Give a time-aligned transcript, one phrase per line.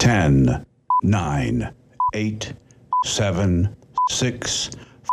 [0.00, 0.64] 10,
[1.02, 1.74] 9,
[2.14, 2.54] 8,
[3.04, 3.76] 7,
[4.08, 4.70] 6,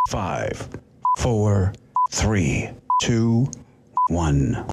[0.08, 0.70] 5,
[1.17, 1.74] 4,
[2.12, 2.70] 3,
[3.02, 3.52] 2,
[4.08, 4.68] 1.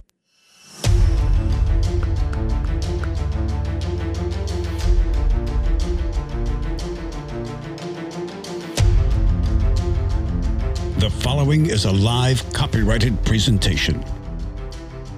[10.98, 14.04] The following is a live copyrighted presentation.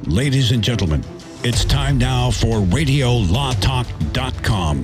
[0.05, 1.05] Ladies and gentlemen,
[1.47, 4.83] it's time now for RadioLawTalk.com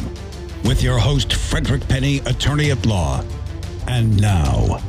[0.63, 3.25] with your host, Frederick Penney, attorney at law.
[3.89, 4.81] And now,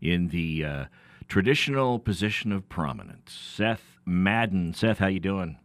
[0.00, 0.84] in the uh,
[1.28, 3.32] traditional position of prominence.
[3.32, 4.74] Seth Madden.
[4.74, 5.58] Seth, how you doing?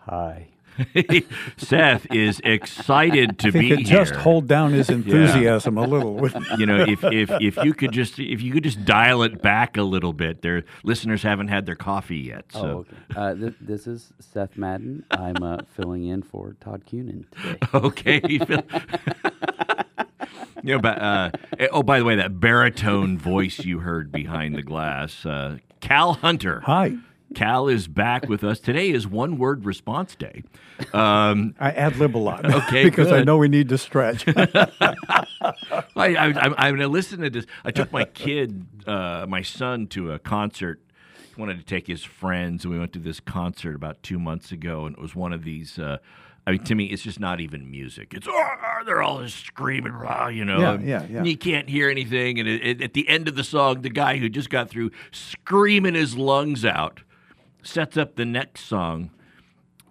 [0.00, 0.48] Hi.
[1.56, 6.28] Seth is excited to If he be could just hold down his enthusiasm a little.
[6.58, 9.76] you know, if, if if you could just if you could just dial it back
[9.76, 10.42] a little bit.
[10.42, 12.44] Their listeners haven't had their coffee yet.
[12.52, 12.96] So Oh, okay.
[13.16, 15.04] Uh, th- this is Seth Madden.
[15.10, 17.58] I'm uh, filling in for Todd Cunin today.
[17.74, 18.20] okay.
[18.28, 18.62] you feel-
[20.62, 24.54] You know, but uh, eh, oh, by the way, that baritone voice you heard behind
[24.54, 26.60] the glass, uh, Cal Hunter.
[26.66, 26.96] Hi.
[27.34, 28.58] Cal is back with us.
[28.58, 30.42] Today is one word response day.
[30.92, 32.44] Um, I ad lib a lot.
[32.44, 34.24] Okay, because I know we need to stretch.
[34.36, 34.74] I,
[35.96, 37.46] I'm going to listen to this.
[37.64, 40.80] I took my kid, uh, my son, to a concert.
[41.34, 44.50] He wanted to take his friends, and we went to this concert about two months
[44.50, 45.78] ago, and it was one of these.
[45.78, 45.98] Uh,
[46.46, 48.12] I mean, to me, it's just not even music.
[48.12, 50.58] It's oh, they're all just screaming, rah, you know.
[50.58, 51.22] Yeah, and yeah, yeah.
[51.22, 54.16] You can't hear anything, and it, it, at the end of the song, the guy
[54.16, 57.02] who just got through screaming his lungs out
[57.62, 59.10] sets up the next song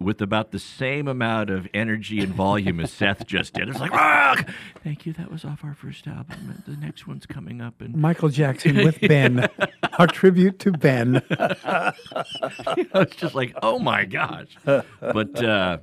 [0.00, 3.68] with about the same amount of energy and volume as Seth just did.
[3.68, 4.42] It's like, ah,
[4.82, 5.12] thank you.
[5.12, 6.62] That was off our first album.
[6.66, 9.46] The next one's coming up, and Michael Jackson with Ben.
[9.98, 11.22] Our tribute to Ben.
[11.30, 14.56] it's just like, oh my gosh.
[14.64, 15.78] But uh,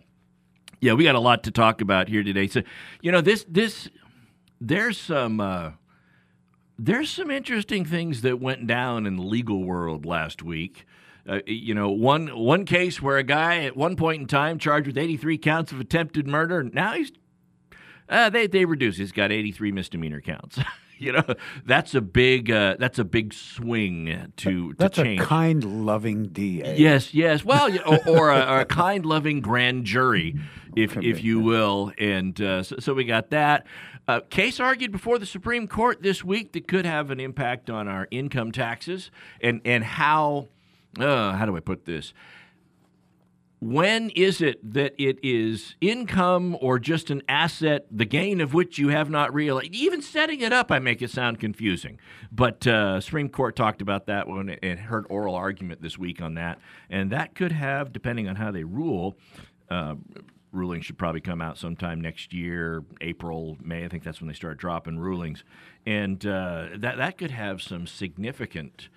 [0.81, 2.47] yeah, we got a lot to talk about here today.
[2.47, 2.63] So,
[3.01, 3.87] you know, this this
[4.59, 5.71] there's some uh,
[6.79, 10.85] there's some interesting things that went down in the legal world last week.
[11.27, 14.87] Uh, you know, one one case where a guy at one point in time charged
[14.87, 17.11] with 83 counts of attempted murder, now he's
[18.09, 18.97] uh, they they reduced.
[18.97, 20.59] He's got 83 misdemeanor counts.
[20.97, 21.23] you know,
[21.65, 25.21] that's a big uh, that's a big swing to That's to a change.
[25.21, 26.77] kind, loving DA.
[26.77, 27.43] Yes, yes.
[27.43, 30.35] Well, yeah, or, or, a, or a kind, loving grand jury,
[30.75, 31.91] if if you will.
[31.97, 33.67] And uh, so, so we got that
[34.07, 37.87] uh, case argued before the Supreme Court this week that could have an impact on
[37.87, 39.11] our income taxes
[39.41, 40.47] and and how
[40.99, 42.13] uh, how do I put this?
[43.59, 48.77] When is it that it is income or just an asset, the gain of which
[48.77, 49.73] you have not realized?
[49.73, 51.99] Even setting it up, I make it sound confusing.
[52.31, 56.35] But uh, Supreme Court talked about that when it, heard oral argument this week on
[56.35, 59.17] that, and that could have, depending on how they rule,
[59.71, 59.95] uh,
[60.51, 63.85] ruling should probably come out sometime next year, April, May.
[63.85, 65.43] I think that's when they start dropping rulings,
[65.83, 68.89] and uh, that that could have some significant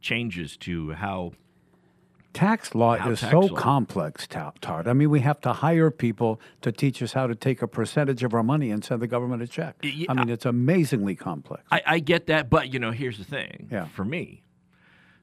[0.00, 1.32] changes to how
[2.32, 3.56] Tax law How is tax so law.
[3.56, 4.86] complex, Todd.
[4.86, 8.22] I mean, we have to hire people to teach us how to take a percentage
[8.22, 9.74] of our money and send the government a check.
[10.08, 11.64] I mean, it's amazingly complex.
[11.72, 13.66] I, I get that, but you know, here's the thing.
[13.72, 13.86] Yeah.
[13.86, 14.44] For me,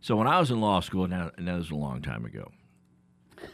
[0.02, 2.52] so when I was in law school, now and that was a long time ago.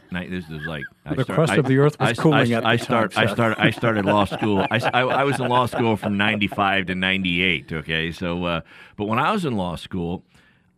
[0.08, 2.20] And I, this is like I The start- crust I- of the earth was I,
[2.20, 3.60] cooling I, at I the start, time, I started.
[3.60, 4.66] I started law school.
[4.68, 7.72] I, I, I was in law school from '95 to '98.
[7.72, 8.60] Okay, so uh,
[8.96, 10.24] but when I was in law school,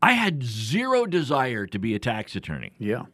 [0.02, 2.72] I had zero desire to be a tax attorney.
[2.78, 3.04] yeah.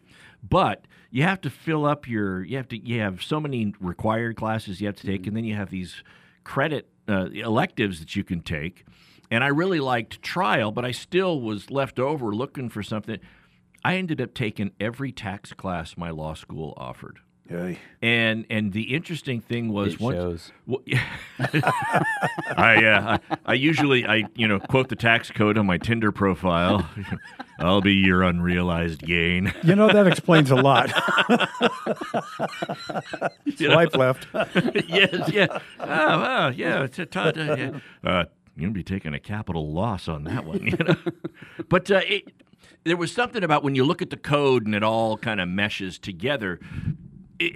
[0.48, 4.34] But you have to fill up your you have to you have so many required
[4.34, 6.02] classes you have to take and then you have these
[6.42, 8.84] credit uh, electives that you can take
[9.30, 13.18] and i really liked trial but i still was left over looking for something
[13.84, 17.18] i ended up taking every tax class my law school offered
[17.50, 17.78] Yay.
[18.00, 20.52] and and the interesting thing was It once- shows.
[20.66, 20.80] well,
[22.56, 26.12] I, uh, I I usually I you know quote the tax code on my Tinder
[26.12, 26.88] profile.
[27.58, 29.52] I'll be your unrealized gain.
[29.64, 30.90] You know, that explains a lot.
[33.44, 33.74] You know?
[33.94, 34.26] Left.
[34.88, 35.46] yes, yeah.
[35.78, 36.82] Oh, wow, yeah.
[36.84, 37.38] It's a Todd.
[37.38, 37.70] Uh, yeah.
[38.02, 38.24] Uh,
[38.56, 40.96] you're gonna be taking a capital loss on that one, you know.
[41.68, 42.24] but uh, it,
[42.84, 45.48] there was something about when you look at the code and it all kind of
[45.48, 46.58] meshes together.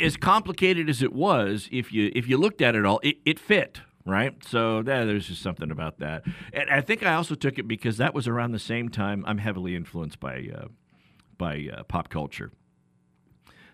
[0.00, 3.38] As complicated as it was, if you if you looked at it all, it, it
[3.38, 4.35] fit right?
[4.44, 6.25] So yeah, there's just something about that.
[6.53, 9.25] And I think I also took it because that was around the same time.
[9.27, 10.69] I'm heavily influenced by uh,
[11.37, 12.53] by uh, pop culture.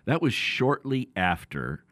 [0.05, 1.85] That was shortly after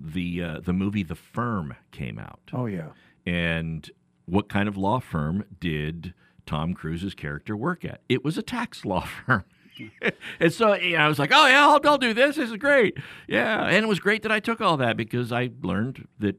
[0.00, 2.40] the uh, the movie The Firm came out.
[2.52, 2.88] Oh yeah.
[3.26, 3.88] And
[4.26, 6.14] what kind of law firm did
[6.46, 8.00] Tom Cruise's character work at?
[8.08, 9.44] It was a tax law firm.
[10.40, 12.36] and so you know, I was like, oh, yeah, I'll, I'll do this.
[12.36, 12.96] This is great.
[13.28, 13.64] Yeah.
[13.64, 16.36] And it was great that I took all that because I learned that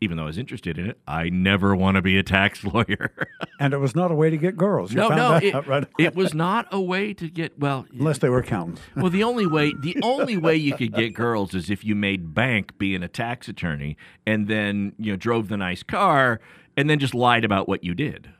[0.00, 3.12] even though I was interested in it, I never want to be a tax lawyer.
[3.60, 4.92] and it was not a way to get girls.
[4.92, 8.28] You no, no, it, right it, was not a way to get well, unless they
[8.28, 8.80] were accountants.
[8.96, 12.34] well, the only way the only way you could get girls is if you made
[12.34, 13.96] bank being a tax attorney,
[14.26, 16.40] and then you know drove the nice car,
[16.76, 18.30] and then just lied about what you did.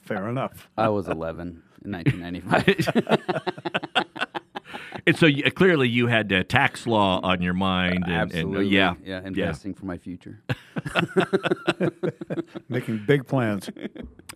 [0.00, 0.68] Fair enough.
[0.76, 3.82] I was 11 in 1995.
[5.06, 8.04] and so you, clearly you had uh, tax law on your mind.
[8.04, 8.56] And, Absolutely.
[8.56, 9.20] And, uh, yeah.
[9.20, 9.26] Yeah.
[9.26, 9.78] Investing yeah.
[9.78, 10.42] for my future.
[12.68, 13.70] Making big plans.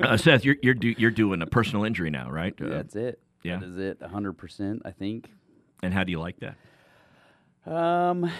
[0.00, 2.54] Uh, Seth, you're you're, do, you're doing a personal injury now, right?
[2.60, 3.20] Uh, That's it.
[3.42, 3.58] Yeah.
[3.58, 4.00] That is it.
[4.00, 5.30] 100%, I think.
[5.82, 6.56] And how do you like that?
[7.72, 8.30] Um,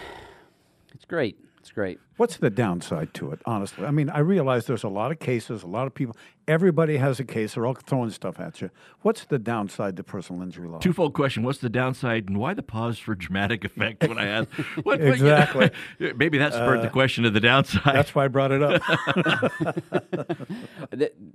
[0.94, 1.38] it's great.
[1.66, 1.98] It's great.
[2.16, 3.86] What's the downside to it, honestly?
[3.86, 6.16] I mean, I realize there's a lot of cases, a lot of people.
[6.46, 7.54] Everybody has a case.
[7.54, 8.70] They're all throwing stuff at you.
[9.02, 10.78] What's the downside to personal injury law?
[10.78, 14.50] Twofold question: What's the downside, and why the pause for dramatic effect when I asked?
[14.84, 15.70] What, exactly.
[16.14, 17.96] maybe that spurred uh, the question of the downside.
[17.96, 18.80] That's why I brought it up.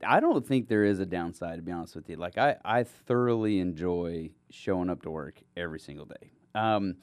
[0.07, 2.15] I don't think there is a downside, to be honest with you.
[2.15, 6.31] Like I, I thoroughly enjoy showing up to work every single day.
[6.55, 6.95] Um,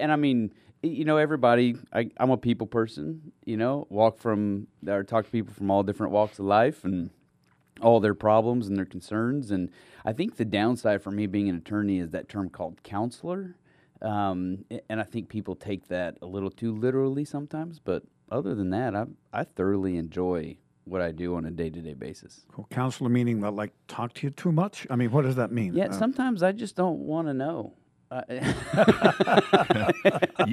[0.00, 0.52] and I mean,
[0.82, 5.30] you know, everybody, I, am a people person, you know, walk from, or talk to
[5.30, 7.10] people from all different walks of life and
[7.80, 9.50] all their problems and their concerns.
[9.50, 9.70] And
[10.04, 13.56] I think the downside for me being an attorney is that term called counselor.
[14.00, 17.78] Um, and I think people take that a little too literally sometimes.
[17.78, 21.80] But other than that, I, I thoroughly enjoy what I do on a day to
[21.80, 22.44] day basis.
[22.50, 22.66] Cool.
[22.70, 24.84] Counselor meaning that, like, talk to you too much?
[24.90, 25.74] I mean, what does that mean?
[25.74, 27.74] Yeah, uh, sometimes I just don't want to know.
[28.12, 28.22] Uh,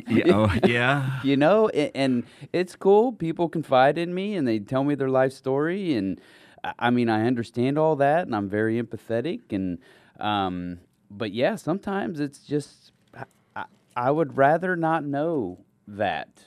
[0.07, 1.19] yeah, oh, yeah.
[1.23, 2.23] You know, and
[2.53, 3.11] it's cool.
[3.11, 5.93] People confide in me and they tell me their life story.
[5.93, 6.21] And
[6.63, 9.41] I mean, I understand all that and I'm very empathetic.
[9.51, 9.79] And,
[10.21, 10.79] um,
[11.11, 12.93] but yeah, sometimes it's just,
[13.57, 16.45] I, I would rather not know that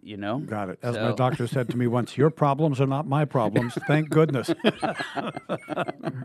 [0.00, 0.38] you know.
[0.38, 0.78] Got it.
[0.82, 1.10] As so.
[1.10, 4.48] my doctor said to me once, "Your problems are not my problems." Thank goodness.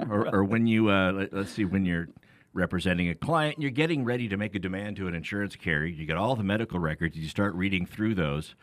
[0.09, 2.07] or, or, when you uh, let, us see, when you're
[2.53, 5.87] representing a client and you're getting ready to make a demand to an insurance carrier.
[5.87, 8.55] You get all the medical records, you start reading through those.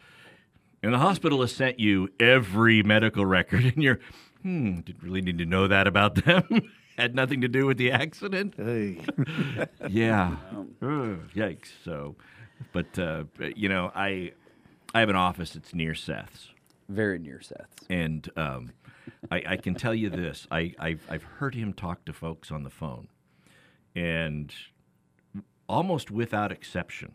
[0.83, 4.01] And the hospital has sent you every medical record, and you're,
[4.43, 6.45] hmm, didn't really need to know that about them.
[6.97, 8.55] Had nothing to do with the accident.
[8.57, 9.01] Hey.
[9.89, 10.37] yeah.
[10.83, 11.69] yikes.
[11.85, 12.17] So,
[12.73, 13.25] but uh,
[13.57, 14.33] you know, I
[14.95, 16.49] I have an office that's near Seth's.
[16.89, 17.87] Very near Seth's.
[17.89, 18.73] And um,
[19.31, 22.65] I, I, can tell you this: I, I've, I've heard him talk to folks on
[22.65, 23.09] the phone,
[23.95, 24.55] and
[25.69, 27.15] almost without exception,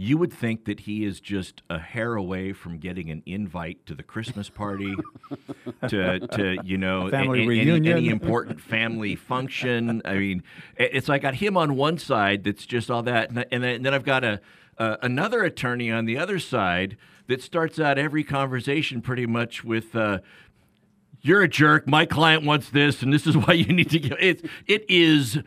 [0.00, 3.94] you would think that he is just a hair away from getting an invite to
[3.94, 4.94] the Christmas party,
[5.88, 7.86] to, to you know, family a, reunion.
[7.86, 10.00] Any, any, important family function.
[10.06, 10.42] I mean,
[10.78, 13.84] it's like I got him on one side that's just all that, and then, and
[13.84, 14.40] then I've got a
[14.78, 19.94] uh, another attorney on the other side that starts out every conversation pretty much with.
[19.94, 20.20] Uh,
[21.22, 21.86] you're a jerk.
[21.86, 24.44] My client wants this, and this is why you need to get it.
[24.66, 25.38] It is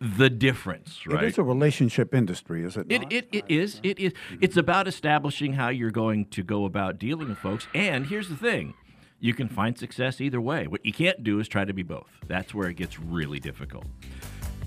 [0.00, 1.24] the difference, right?
[1.24, 2.86] It is a relationship industry, is it?
[2.90, 3.12] It, not?
[3.12, 3.80] it, it is.
[3.82, 4.12] It is.
[4.40, 7.66] It's about establishing how you're going to go about dealing with folks.
[7.74, 8.74] And here's the thing
[9.18, 10.66] you can find success either way.
[10.66, 12.10] What you can't do is try to be both.
[12.26, 13.86] That's where it gets really difficult.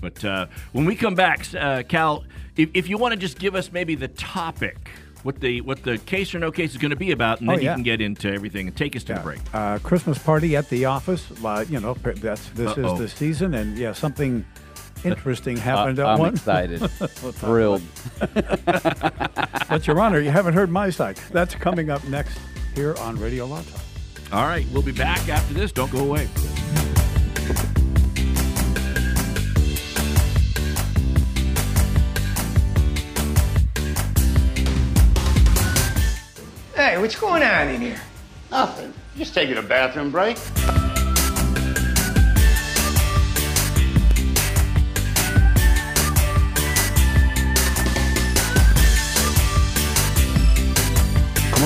[0.00, 2.24] But uh, when we come back, uh, Cal,
[2.56, 4.90] if, if you want to just give us maybe the topic
[5.22, 7.58] what the what the case or no case is going to be about, and then
[7.58, 7.70] oh, yeah.
[7.70, 9.18] you can get into everything and take us to yeah.
[9.18, 9.40] the break.
[9.52, 11.30] Uh, Christmas party at the office.
[11.44, 12.94] Uh, you know, that's this Uh-oh.
[12.94, 14.44] is the season, and yeah, something
[15.04, 16.34] interesting happened uh, at I'm one.
[16.34, 17.82] excited, thrilled.
[18.20, 21.16] but Your Honor, you haven't heard my side.
[21.32, 22.38] That's coming up next
[22.74, 23.64] here on Radio Talk.
[24.32, 25.72] All right, we'll be back after this.
[25.72, 26.28] Don't go away.
[36.80, 38.00] Hey, what's going on in here?
[38.50, 38.94] Nothing.
[39.14, 40.38] Just taking a bathroom break.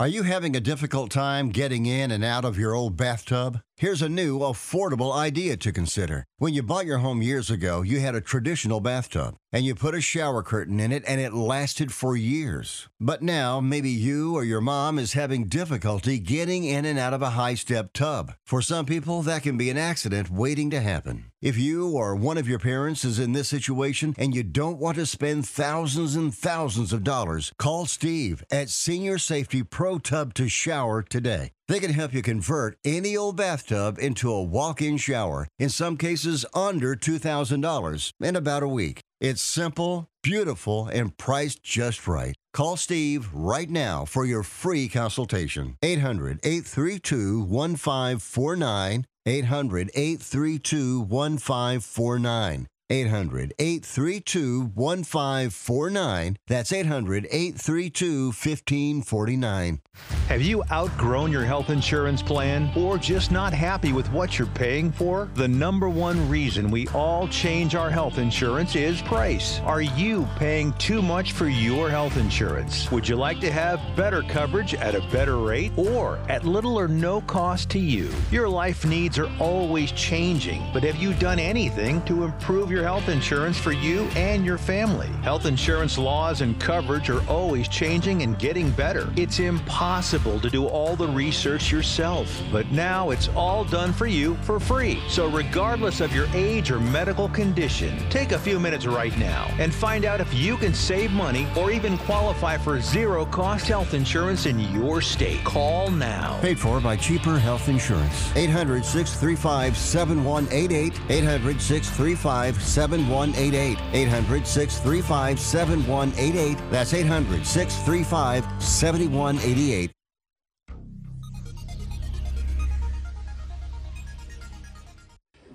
[0.00, 3.58] Are you having a difficult time getting in and out of your old bathtub?
[3.76, 6.24] Here's a new, affordable idea to consider.
[6.36, 9.94] When you bought your home years ago, you had a traditional bathtub and you put
[9.94, 12.88] a shower curtain in it and it lasted for years.
[13.00, 17.22] But now, maybe you or your mom is having difficulty getting in and out of
[17.22, 18.34] a high step tub.
[18.44, 21.30] For some people, that can be an accident waiting to happen.
[21.40, 24.96] If you or one of your parents is in this situation and you don't want
[24.96, 30.48] to spend thousands and thousands of dollars, call Steve at Senior Safety Pro Tub to
[30.48, 31.52] Shower today.
[31.68, 35.96] They can help you convert any old bathtub into a walk in shower, in some
[35.96, 39.02] cases under $2,000, in about a week.
[39.20, 42.36] It's simple, beautiful, and priced just right.
[42.52, 45.76] Call Steve right now for your free consultation.
[45.82, 49.06] 800 832 1549.
[49.26, 52.68] 800 832 1549.
[52.90, 56.38] 800 832 1549.
[56.46, 59.80] That's 800 832 1549.
[60.28, 64.92] Have you outgrown your health insurance plan or just not happy with what you're paying
[64.92, 65.28] for?
[65.34, 69.60] The number one reason we all change our health insurance is price.
[69.60, 72.90] Are you paying too much for your health insurance?
[72.90, 76.88] Would you like to have better coverage at a better rate or at little or
[76.88, 78.10] no cost to you?
[78.30, 83.08] Your life needs are always changing, but have you done anything to improve your health
[83.08, 85.08] insurance for you and your family?
[85.22, 89.12] Health insurance laws and coverage are always changing and getting better.
[89.16, 94.36] It's impossible to do all the research yourself, but now it's all done for you
[94.42, 95.00] for free.
[95.08, 99.74] So, regardless of your age or medical condition, take a few minutes right now and
[99.74, 104.46] find out if you can save money or even qualify for zero cost health insurance
[104.46, 105.42] in your state.
[105.44, 106.38] Call now.
[106.40, 108.34] Paid for by Cheaper Health Insurance.
[108.36, 111.00] 800 635 7188.
[111.08, 113.78] 800 635 7188.
[113.92, 116.70] 800 635 7188.
[116.70, 119.90] That's 800 635 7188.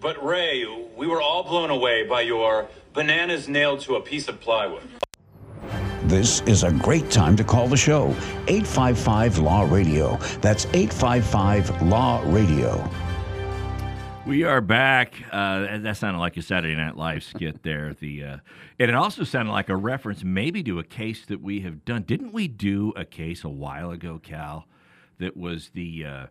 [0.01, 0.65] But Ray,
[0.97, 4.83] we were all blown away by your bananas nailed to a piece of plywood.
[6.03, 8.09] This is a great time to call the show.
[8.49, 10.17] 855 Law Radio.
[10.41, 12.89] That's 855 Law Radio.
[14.25, 15.15] We are back.
[15.33, 17.93] Uh, that sounded like a Saturday Night Live skit there.
[17.93, 18.37] The uh,
[18.79, 22.03] and it also sounded like a reference maybe to a case that we have done.
[22.03, 24.65] Didn't we do a case a while ago, Cal?
[25.19, 26.25] That was the uh,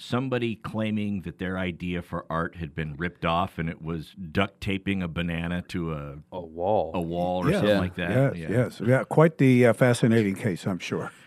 [0.00, 4.60] somebody claiming that their idea for art had been ripped off and it was duct
[4.60, 7.60] taping a banana to a a wall, a wall or Yes.
[7.60, 8.36] something like that.
[8.36, 8.80] Yes, yes.
[8.84, 11.12] Yeah, quite the uh, fascinating case, I'm sure.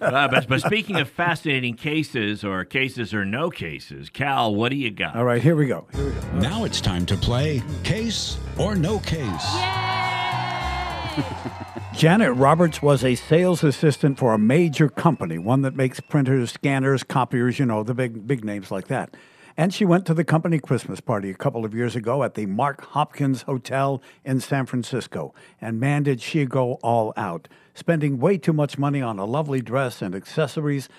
[0.00, 4.76] Uh, but, but speaking of fascinating cases or cases or no cases, Cal, what do
[4.76, 5.16] you got?
[5.16, 5.86] All right, here we go.
[5.94, 6.20] Here we go.
[6.38, 9.26] Now it's time to play Case or No Case.
[11.96, 17.02] Janet Roberts was a sales assistant for a major company, one that makes printers, scanners,
[17.02, 19.16] copiers, you know, the big big names like that.
[19.56, 22.44] And she went to the company Christmas party a couple of years ago at the
[22.44, 25.32] Mark Hopkins Hotel in San Francisco.
[25.58, 29.62] And man, did she go all out, spending way too much money on a lovely
[29.62, 30.90] dress and accessories,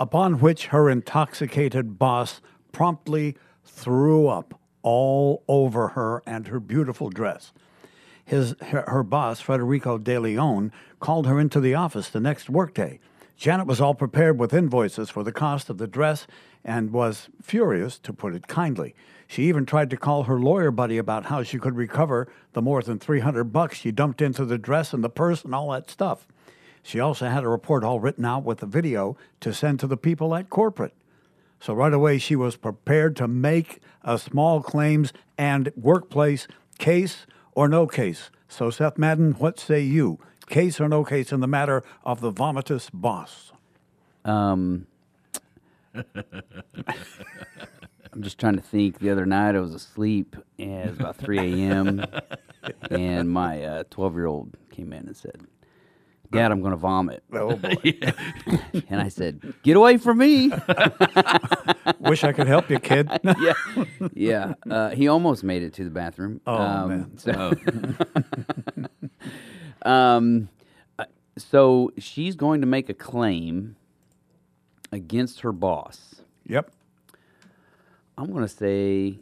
[0.00, 2.40] upon which her intoxicated boss
[2.72, 7.52] promptly threw up all over her and her beautiful dress.
[8.26, 12.98] His, her, her boss, Federico De Leon, called her into the office the next workday.
[13.36, 16.26] Janet was all prepared with invoices for the cost of the dress
[16.64, 18.94] and was furious, to put it kindly.
[19.28, 22.82] She even tried to call her lawyer buddy about how she could recover the more
[22.82, 26.26] than 300 bucks she dumped into the dress and the purse and all that stuff.
[26.82, 29.96] She also had a report all written out with a video to send to the
[29.96, 30.94] people at corporate.
[31.60, 37.66] So right away, she was prepared to make a small claims and workplace case or
[37.68, 38.30] no case.
[38.48, 40.20] So, Seth Madden, what say you?
[40.48, 43.50] Case or no case in the matter of the vomitous boss?
[44.24, 44.86] Um,
[45.94, 46.04] I'm
[48.20, 49.00] just trying to think.
[49.00, 52.04] The other night I was asleep, and it was about 3 a.m.
[52.90, 55.40] and my 12 year old came in and said,
[56.30, 57.74] "Dad, I'm going to vomit." Oh boy!
[58.88, 60.50] and I said, "Get away from me!"
[62.00, 63.08] Wish I could help you, kid.
[63.40, 63.54] yeah,
[64.14, 64.54] yeah.
[64.70, 66.40] Uh, he almost made it to the bathroom.
[66.46, 67.18] Oh, um, man.
[67.18, 67.52] So,
[69.82, 70.48] um,
[70.98, 71.04] uh,
[71.36, 73.76] so she's going to make a claim
[74.92, 76.22] against her boss.
[76.46, 76.70] Yep.
[78.18, 79.20] I'm going to say.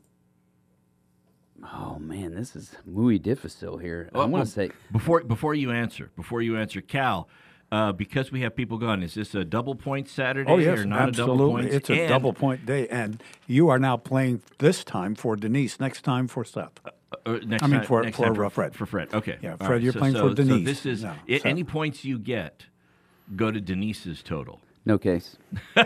[1.73, 4.11] Oh man, this is muy difficile here.
[4.13, 7.29] Well, I'm going well, to say before before you answer, before you answer, Cal,
[7.73, 10.85] uh, because we have people gone, is this a double point Saturday Oh yes, or
[10.85, 11.63] not a double absolutely.
[11.63, 11.75] point?
[11.75, 15.81] It's a And- double point day, and you are now playing this time for Denise.
[15.81, 16.73] Next time for Seth.
[17.27, 18.75] Uh, next I mean time- for next for time uh, Fred.
[18.75, 19.39] For Fred, okay.
[19.41, 20.59] Yeah, All Fred, right, you're so- playing so- for Denise.
[20.59, 22.67] So this is No, i- so- any points you get
[23.37, 24.61] go to Denise's total.
[24.85, 25.37] no case.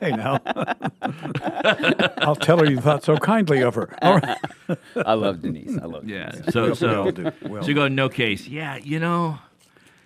[0.00, 0.38] Hey now,
[2.18, 3.88] I'll tell her you thought so kindly of her.
[4.02, 4.38] All right.
[5.06, 5.78] I love Denise.
[5.80, 6.30] I love Yeah.
[6.30, 6.52] Denise.
[6.52, 7.32] So We- we so all do.
[7.42, 8.46] We all so you go no case.
[8.48, 8.76] Yeah.
[8.76, 9.38] You know,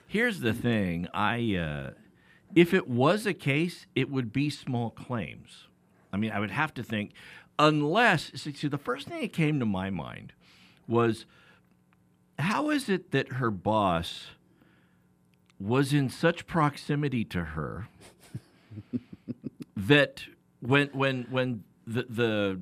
[0.06, 1.08] here's the thing.
[1.14, 1.90] I uh,
[2.54, 5.66] if it was a case, it would be small claims.
[6.12, 7.12] I mean, I would have to think,
[7.58, 10.32] unless see, see the first thing that came to my mind
[10.86, 11.26] was
[12.38, 14.26] how is it that her boss
[15.60, 17.88] was in such proximity to her
[19.76, 20.24] that
[20.66, 22.60] when when when the the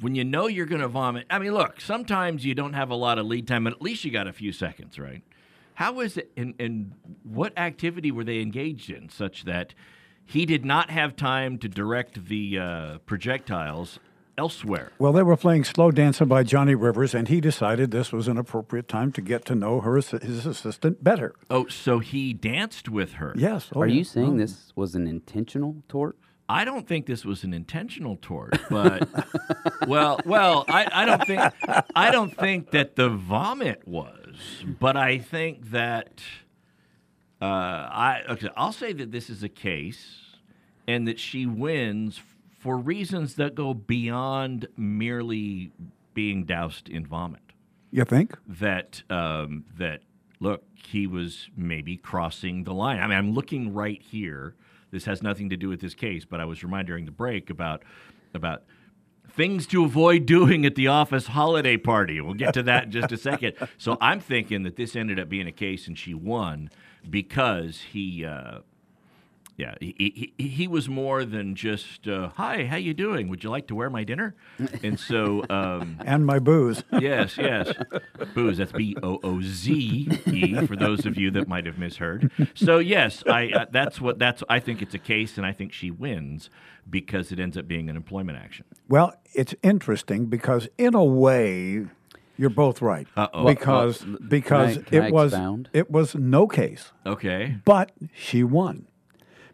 [0.00, 2.94] when you know you're going to vomit i mean look sometimes you don't have a
[2.94, 5.22] lot of lead time but at least you got a few seconds right
[5.74, 9.74] how is it and, and what activity were they engaged in such that
[10.24, 13.98] he did not have time to direct the uh, projectiles
[14.36, 18.28] elsewhere Well, they were playing Slow Dancing by Johnny Rivers, and he decided this was
[18.28, 20.12] an appropriate time to get to know her his
[20.46, 21.34] assistant better.
[21.50, 23.70] oh so he danced with her Yes.
[23.74, 23.94] oh, Are yeah.
[23.94, 24.38] you saying Oh.
[24.38, 26.16] this was an intentional tort?
[26.48, 29.08] I don't think this was an intentional tort, but
[29.86, 31.42] well, well, I, I don't think
[31.94, 34.36] I don't think that the vomit was,
[34.80, 36.22] but I think that
[37.40, 40.36] uh, I okay, I'll say that this is a case,
[40.86, 42.20] and that she wins
[42.58, 45.72] for reasons that go beyond merely
[46.14, 47.42] being doused in vomit.
[47.90, 48.36] You think?
[48.46, 50.00] That um, that
[50.40, 53.00] look, he was maybe crossing the line.
[53.00, 54.54] I mean, I'm looking right here.
[54.90, 57.50] This has nothing to do with this case, but I was reminded during the break
[57.50, 57.82] about
[58.34, 58.64] about
[59.30, 62.20] things to avoid doing at the office holiday party.
[62.20, 63.54] We'll get to that in just a second.
[63.78, 66.70] So I'm thinking that this ended up being a case, and she won
[67.08, 68.24] because he.
[68.24, 68.60] Uh,
[69.58, 73.28] yeah, he, he, he was more than just, uh, hi, how you doing?
[73.28, 74.34] Would you like to wear my dinner?
[74.84, 76.82] And so, um, And my booze.
[77.00, 77.72] yes, yes,
[78.34, 78.56] booze.
[78.58, 79.72] That's B O O Z
[80.26, 82.30] E for those of you that might have misheard.
[82.54, 84.42] So yes, I uh, that's what that's.
[84.48, 86.48] I think it's a case, and I think she wins
[86.88, 88.64] because it ends up being an employment action.
[88.88, 91.84] Well, it's interesting because in a way,
[92.36, 93.06] you're both right.
[93.16, 93.44] Uh-oh.
[93.44, 95.68] Because Well, l- because can I- can I it was expound?
[95.72, 97.56] it was no case, Okay.
[97.64, 98.86] but she won.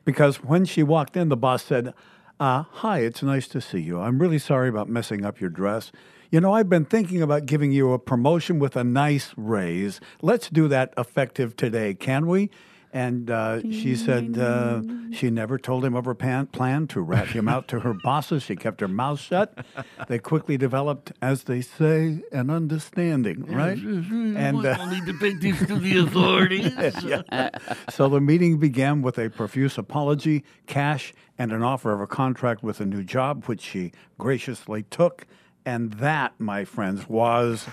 [0.05, 1.95] Because when she walked in, the boss said,
[2.39, 4.01] uh, "Hi, it's nice to see you.
[4.01, 5.93] I'm really sorry about messing up your dress."
[6.31, 10.01] You know, I've been thinking about giving you a promotion with a nice raise.
[10.21, 12.51] Let's do that effective today, can we?
[12.95, 14.81] And uh, she said uh,
[15.13, 18.45] she never told him of her pan- plan to rat him out to her bosses.
[18.45, 19.67] She kept her mouth shut.
[20.07, 23.77] They quickly developed, as they say, an understanding, right?
[23.77, 26.73] And uh, need to take this to the authorities.
[27.03, 27.51] yeah.
[27.91, 32.63] So the meeting began with a profuse apology, cash, and an offer of a contract
[32.63, 35.27] with a new job, which she graciously took.
[35.67, 37.67] And that, my friends, was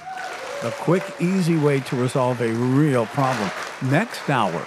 [0.64, 3.52] a quick, easy way to resolve a real problem.
[3.84, 4.66] Next hour,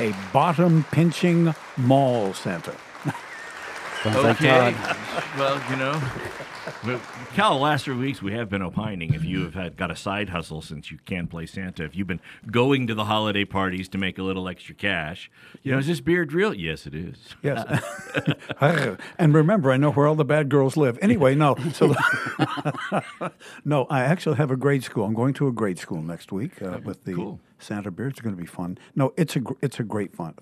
[0.00, 2.74] a bottom pinching mall center.
[4.06, 4.74] okay.
[5.36, 6.00] well, you know,
[6.84, 7.00] well,
[7.34, 9.14] Cal, the last three weeks we have been opining.
[9.14, 12.06] If you have had, got a side hustle since you can play Santa, if you've
[12.06, 15.30] been going to the holiday parties to make a little extra cash,
[15.62, 16.52] you know, is this beard real?
[16.52, 17.16] Yes, it is.
[17.42, 17.82] Yes.
[19.18, 20.98] and remember, I know where all the bad girls live.
[21.00, 21.56] Anyway, no.
[21.72, 21.94] So,
[23.64, 25.04] no, I actually have a grade school.
[25.04, 27.40] I'm going to a grade school next week uh, with the Cool.
[27.58, 28.12] Santa beard.
[28.12, 28.78] It's going to be fun.
[28.94, 30.34] No, it's a gr- it's a great fun,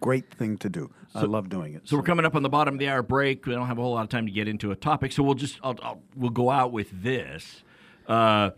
[0.00, 0.90] great thing to do.
[1.14, 1.82] I love doing it.
[1.84, 3.44] So we're coming up on the bottom of the hour break.
[3.46, 5.34] We don't have a whole lot of time to get into a topic, so we'll
[5.34, 7.64] just I'll, I'll, we'll go out with this.
[8.06, 8.50] Uh,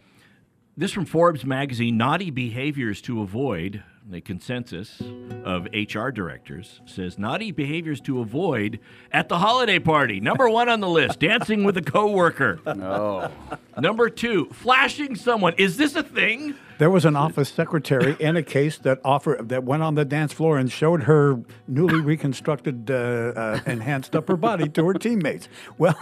[0.77, 3.83] this from Forbes magazine: Naughty behaviors to avoid.
[4.07, 5.01] The consensus
[5.45, 8.79] of HR directors says naughty behaviors to avoid
[9.11, 10.21] at the holiday party.
[10.21, 12.61] Number one on the list: dancing with a coworker.
[12.67, 13.31] No.
[13.79, 15.55] Number two: flashing someone.
[15.57, 16.55] Is this a thing?
[16.77, 20.33] There was an office secretary in a case that offer that went on the dance
[20.33, 25.49] floor and showed her newly reconstructed, uh, uh, enhanced upper body to her teammates.
[25.79, 25.97] Well,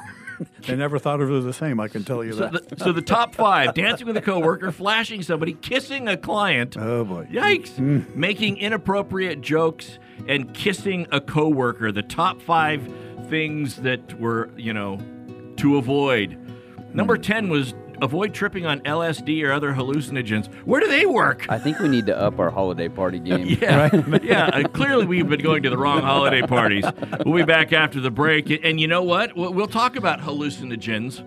[0.67, 1.81] they never thought of her the same.
[1.81, 2.69] I can tell you So that.
[2.69, 6.77] the, so the top five: dancing with a coworker, flashing somebody, kissing a client.
[6.77, 7.27] Oh boy!
[7.31, 7.75] Yikes!
[7.77, 8.15] Mm.
[8.15, 11.93] Making inappropriate jokes and kissing a coworker.
[11.93, 12.83] The top five
[13.29, 14.99] things that were, you know,
[15.57, 16.39] to avoid.
[16.95, 17.23] Number mm.
[17.23, 20.53] ten was avoid tripping on LSD or other hallucinogens.
[20.65, 21.47] Where do they work?
[21.49, 23.47] I think we need to up our holiday party game.
[23.47, 23.89] Yeah,
[24.23, 24.47] yeah.
[24.49, 26.85] uh, clearly, we've been going to the wrong holiday parties.
[27.25, 29.35] We'll be back after the break, and you know what?
[29.37, 31.25] We'll, we'll talk about hallucinogens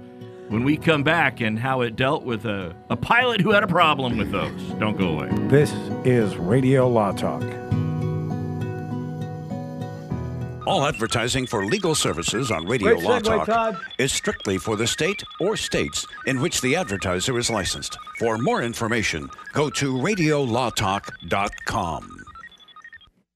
[0.50, 3.68] when we come back and how it dealt with a, a pilot who had a
[3.68, 4.62] problem with those.
[4.80, 5.30] Don't go away.
[5.48, 5.72] This
[6.04, 7.65] is Radio Law Talk.
[10.66, 13.78] All advertising for legal services on Radio Great Law segue, Talk Todd.
[14.00, 18.00] is strictly for the state or states in which the advertiser is licensed.
[18.18, 22.25] For more information, go to radiolawtalk.com.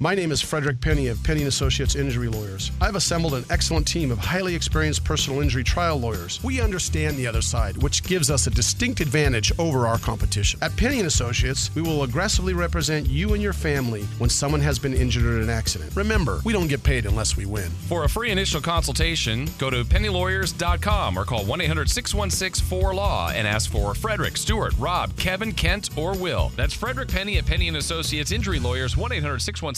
[0.00, 2.72] My name is Frederick Penney of Penney and Associates Injury Lawyers.
[2.80, 6.42] I've assembled an excellent team of highly experienced personal injury trial lawyers.
[6.42, 10.58] We understand the other side, which gives us a distinct advantage over our competition.
[10.62, 14.80] At Penney and Associates, we will aggressively represent you and your family when someone has
[14.80, 15.94] been injured in an accident.
[15.94, 17.70] Remember, we don't get paid unless we win.
[17.86, 23.46] For a free initial consultation, go to penneylawyers.com or call 1 800 616 4Law and
[23.46, 26.50] ask for Frederick, Stewart, Rob, Kevin, Kent, or Will.
[26.56, 29.12] That's Frederick Penney at Penney and Associates Injury Lawyers, 1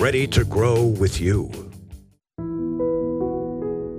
[0.00, 1.50] ready to grow with you.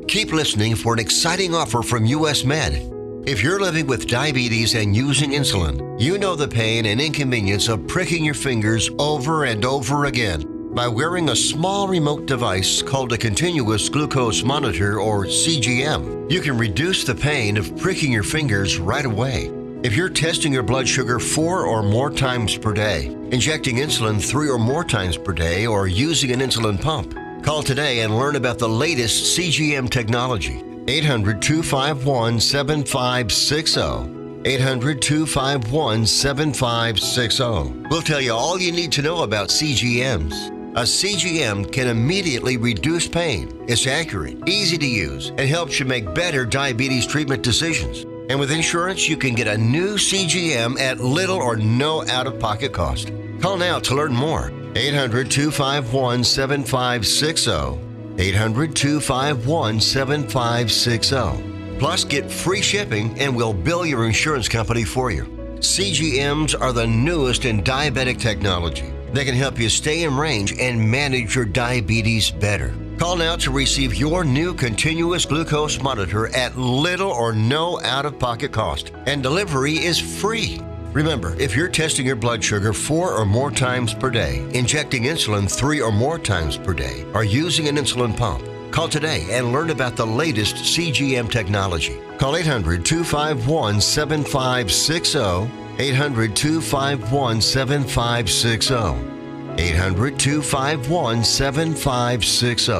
[0.07, 2.91] Keep listening for an exciting offer from US Med.
[3.27, 7.87] If you're living with diabetes and using insulin, you know the pain and inconvenience of
[7.87, 10.73] pricking your fingers over and over again.
[10.73, 16.57] By wearing a small remote device called a continuous glucose monitor or CGM, you can
[16.57, 19.51] reduce the pain of pricking your fingers right away.
[19.83, 24.47] If you're testing your blood sugar four or more times per day, injecting insulin three
[24.47, 28.59] or more times per day, or using an insulin pump, call today and learn about
[28.59, 30.63] the latest CGM technology.
[30.87, 34.47] 800 251 7560.
[34.47, 37.87] 800 251 7560.
[37.89, 40.49] We'll tell you all you need to know about CGMs.
[40.77, 43.65] A CGM can immediately reduce pain.
[43.67, 48.05] It's accurate, easy to use, and helps you make better diabetes treatment decisions.
[48.29, 52.39] And with insurance, you can get a new CGM at little or no out of
[52.39, 53.11] pocket cost.
[53.41, 54.51] Call now to learn more.
[54.75, 57.91] 800 251 7560.
[58.17, 61.77] 800 251 7560.
[61.79, 65.25] Plus, get free shipping and we'll bill your insurance company for you.
[65.59, 68.91] CGMs are the newest in diabetic technology.
[69.13, 72.73] They can help you stay in range and manage your diabetes better.
[73.01, 78.19] Call now to receive your new continuous glucose monitor at little or no out of
[78.19, 80.61] pocket cost, and delivery is free.
[80.93, 85.51] Remember, if you're testing your blood sugar four or more times per day, injecting insulin
[85.51, 89.71] three or more times per day, or using an insulin pump, call today and learn
[89.71, 91.99] about the latest CGM technology.
[92.19, 95.49] Call 800 251 7560.
[95.79, 99.20] 800 251 7560.
[99.57, 102.73] 800 251 7560.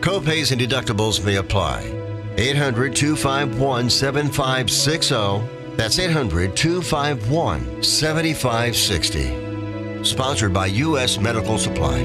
[0.00, 1.82] Copays and deductibles may apply.
[2.36, 5.76] 800 251 7560.
[5.76, 10.04] That's 800 251 7560.
[10.04, 11.18] Sponsored by U.S.
[11.18, 12.04] Medical Supply.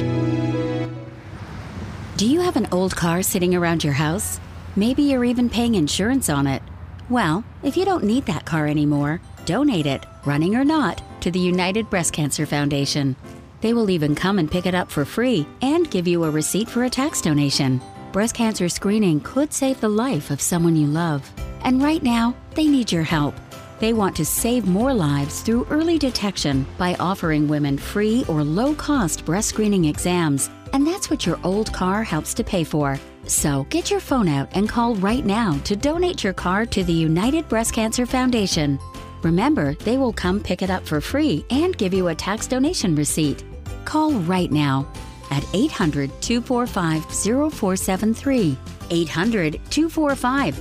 [2.17, 4.39] Do you have an old car sitting around your house?
[4.76, 6.62] Maybe you're even paying insurance on it.
[7.10, 11.39] Well, if you don't need that car anymore, donate it, running or not, to the
[11.39, 13.15] United Breast Cancer Foundation.
[13.63, 16.69] They will even come and pick it up for free and give you a receipt
[16.69, 17.82] for a tax donation.
[18.12, 21.32] Breast cancer screening could save the life of someone you love.
[21.62, 23.34] And right now, they need your help.
[23.80, 28.76] They want to save more lives through early detection by offering women free or low
[28.76, 30.49] cost breast screening exams.
[30.73, 32.99] And that's what your old car helps to pay for.
[33.28, 36.91] So get your phone out and call right now to donate your car to the
[36.91, 38.78] United Breast Cancer Foundation.
[39.21, 42.93] Remember, they will come pick it up for free and give you a tax donation
[42.93, 43.41] receipt.
[43.86, 44.88] Call right now
[45.32, 48.58] at 800 245 0473.
[48.89, 50.56] 800 245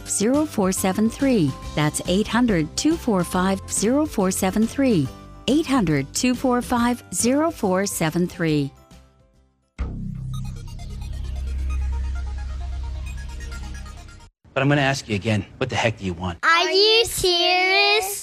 [0.49, 1.53] 0473.
[1.75, 5.09] That's 800 245 0473.
[5.49, 8.71] 800 245 0473.
[14.55, 16.45] But I'm going to ask you again what the heck do you want?
[16.45, 18.22] Are you serious?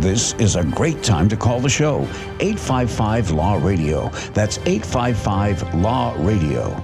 [0.00, 2.04] This is a great time to call the show.
[2.40, 4.08] 855 Law Radio.
[4.32, 6.82] That's 855 Law Radio.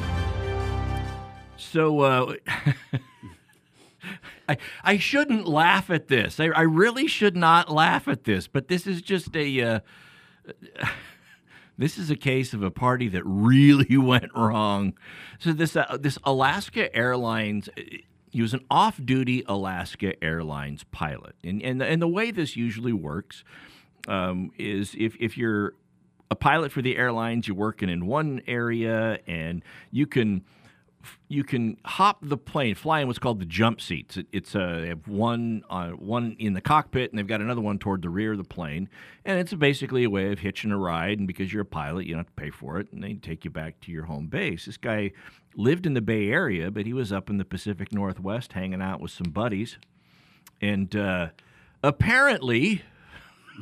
[1.56, 2.34] So, uh,
[4.50, 6.38] I, I shouldn't laugh at this.
[6.38, 9.62] I, I really should not laugh at this, but this is just a.
[9.62, 9.80] Uh,
[11.78, 14.92] this is a case of a party that really went wrong.
[15.38, 17.70] So this uh, this Alaska Airlines
[18.30, 23.44] he was an off-duty Alaska Airlines pilot, and and and the way this usually works
[24.08, 25.74] um, is if if you're
[26.30, 30.44] a pilot for the airlines, you're working in one area, and you can
[31.28, 34.16] you can hop the plane, fly in what's called the jump seats.
[34.16, 37.60] It, it's a they have one uh, one in the cockpit, and they've got another
[37.60, 38.88] one toward the rear of the plane,
[39.24, 41.18] and it's basically a way of hitching a ride.
[41.18, 43.44] And because you're a pilot, you don't have to pay for it, and they take
[43.44, 44.66] you back to your home base.
[44.66, 45.12] This guy
[45.56, 49.00] lived in the Bay Area, but he was up in the Pacific Northwest hanging out
[49.00, 49.78] with some buddies.
[50.60, 51.28] And uh,
[51.82, 52.82] apparently,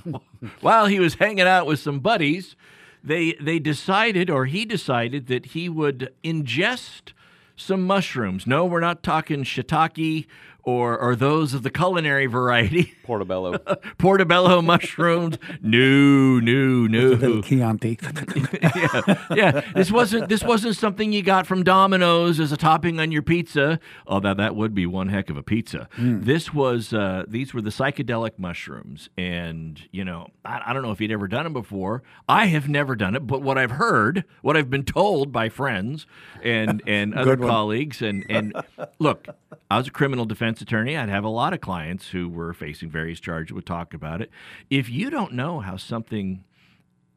[0.61, 2.57] while he was hanging out with some buddies,
[3.03, 7.13] they, they decided, or he decided, that he would ingest
[7.57, 8.47] some mushrooms.
[8.47, 10.27] No, we're not talking shiitake
[10.65, 12.95] or, or those of the culinary variety.
[13.05, 13.59] Portobello.
[13.99, 15.39] Portobello mushrooms.
[15.61, 17.09] No, no, no.
[17.09, 17.99] little Chianti.
[18.63, 19.61] yeah, yeah.
[19.75, 23.79] This wasn't this wasn't something you got from Domino's as a topping on your pizza.
[24.07, 25.89] Although that would be one heck of a pizza.
[25.97, 26.25] Mm.
[26.25, 30.93] This was uh, these were the psychedelic mushrooms, and you know I, I don't know
[30.93, 32.03] if you'd ever done them before.
[32.29, 36.07] I have never done it, but what I've heard, what I've been told by friends
[36.43, 37.49] and and other one.
[37.49, 38.55] colleagues, and and
[38.99, 39.29] look,
[39.75, 40.97] I was a criminal defense attorney.
[40.97, 43.53] I'd have a lot of clients who were facing various charges.
[43.53, 44.31] Would talk about it.
[44.71, 46.45] If you don't know how something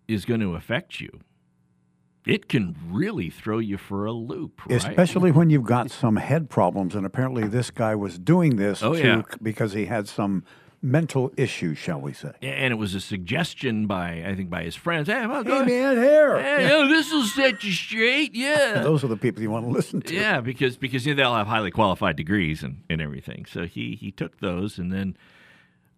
[0.08, 1.20] is going to affect you,
[2.26, 4.76] it can really throw you for a loop, right?
[4.76, 6.96] Especially when you've got some head problems.
[6.96, 9.22] And apparently, this guy was doing this Oh, to, yeah.
[9.40, 10.44] because he had some
[10.82, 12.32] mental issues, shall we say.
[12.42, 15.08] and it was a suggestion by I think by his friends.
[15.08, 16.40] Hey, well, go Hey, man, here.
[16.42, 16.74] Hey, Yeah.
[16.76, 18.36] oh, this will set you straight.
[18.36, 18.82] Yeah.
[18.84, 20.14] Those are the people you want to listen to.
[20.14, 23.46] Yeah, because because you know, they'll have highly qualified degrees and, and everything.
[23.46, 25.18] So he he took those and then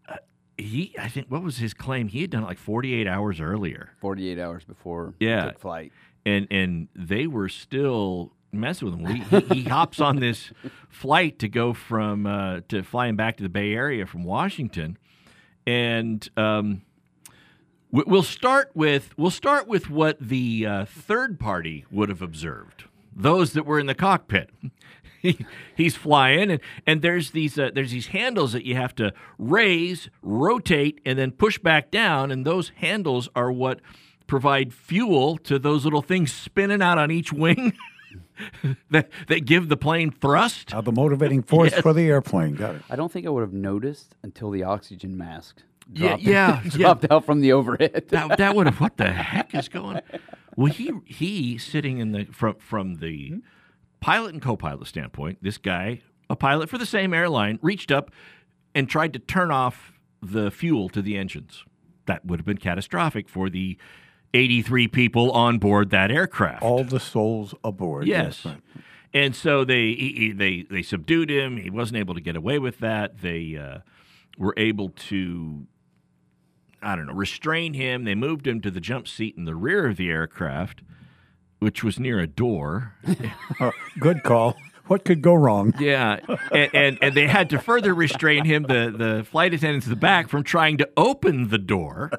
[0.08, 0.16] uh,
[0.58, 2.08] he, I think, what was his claim?
[2.08, 3.92] He had done it like 48 hours earlier.
[4.00, 5.44] 48 hours before Yeah.
[5.46, 5.92] he took flight.
[6.26, 9.06] and and they were still messing with him.
[9.50, 10.52] He, he hops on this
[10.90, 14.98] flight to go from uh, to flying back to the Bay Area from Washington,
[15.68, 16.82] and um,
[17.92, 22.86] we- we'll start with we'll start with what the uh, third party would have observed.
[23.16, 24.50] Those that were in the cockpit.
[25.22, 29.14] He, he's flying, and, and there's these uh, there's these handles that you have to
[29.38, 33.82] raise, rotate, and then push back down, and those handles are what
[34.28, 37.74] provide fuel to those little things spinning out on each wing
[38.92, 40.74] that that give the plane thrust.
[40.74, 41.82] Uh, the motivating force Yes.
[41.82, 42.56] for the airplane.
[42.56, 42.82] Got it.
[42.90, 46.70] I don't think I would have noticed until the oxygen mask Yeah, dropped, yeah, yeah.
[46.70, 48.06] dropped out from the overhead.
[48.10, 50.02] that that would have what the heck is going?
[50.56, 53.42] Well, he he sitting in the from from the
[54.02, 58.12] pilot and co-pilot standpoint, this guy, a pilot for the same airline, reached up
[58.76, 61.64] and tried to turn off the fuel to the engines.
[62.06, 63.78] That would have been catastrophic for the
[64.34, 66.62] 83 people on board that aircraft.
[66.64, 68.08] All the souls aboard.
[68.08, 68.46] Yes.
[68.46, 68.58] right.
[69.14, 71.58] And so they he, he- they they subdued him.
[71.58, 73.22] He wasn't able to get away with that.
[73.22, 73.80] They uh,
[74.38, 75.66] were able to
[76.82, 78.04] I don't know restrain him.
[78.04, 80.82] They moved him to the jump seat in the rear of the aircraft,
[81.58, 82.96] which was near a door.
[83.60, 84.56] Uh, good call.
[84.90, 85.74] What could go wrong?
[85.80, 86.18] Yeah,
[86.52, 89.96] and, and and they had to further restrain him, the the flight attendants in the
[89.96, 92.12] back, from trying to open the door,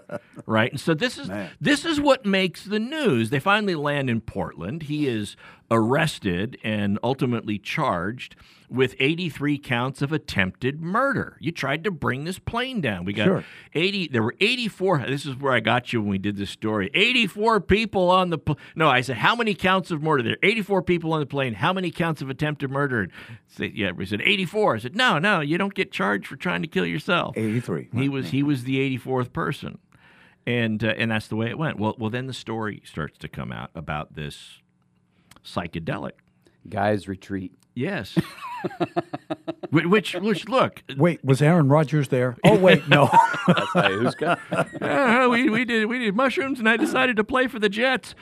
[0.46, 0.70] right?
[0.70, 1.28] And so this is
[1.60, 3.30] this is what makes the news.
[3.30, 4.84] They finally land in Portland.
[4.84, 5.36] He is
[5.68, 8.36] arrested and ultimately charged
[8.70, 11.36] with 83 counts of attempted murder.
[11.40, 13.04] You tried to bring this plane down.
[13.04, 13.44] We got Sure.
[13.74, 14.08] 80.
[14.08, 15.04] There were 84.
[15.08, 16.88] This is where I got you when we did this story.
[16.94, 18.38] 84 people on the.
[18.38, 20.22] Pl- no, I said how many counts of murder?
[20.22, 20.36] There.
[20.42, 21.54] 84 people on the plane.
[21.54, 23.00] How many counts of attempted murder?
[23.58, 24.76] And yeah, we said 84.
[24.76, 27.36] I said no, no, you don't get charged for trying to kill yourself.
[27.36, 27.88] 83.
[27.92, 29.78] He was he was the 84th person,
[30.46, 31.78] and uh, and that's the way it went.
[31.78, 34.60] Well, well, then the story starts to come out about this
[35.44, 36.12] psychedelic.
[36.68, 37.52] Guys retreat.
[37.80, 38.14] Yes.
[39.70, 40.82] Wh- which, which, look.
[40.98, 42.36] Wait, was Aaron Rodgers there?
[42.44, 43.08] Oh, wait, no.
[43.46, 44.38] That's hey, who's got?
[44.52, 48.14] Uh, we, we did we did mushrooms, and I decided to play for the Jets.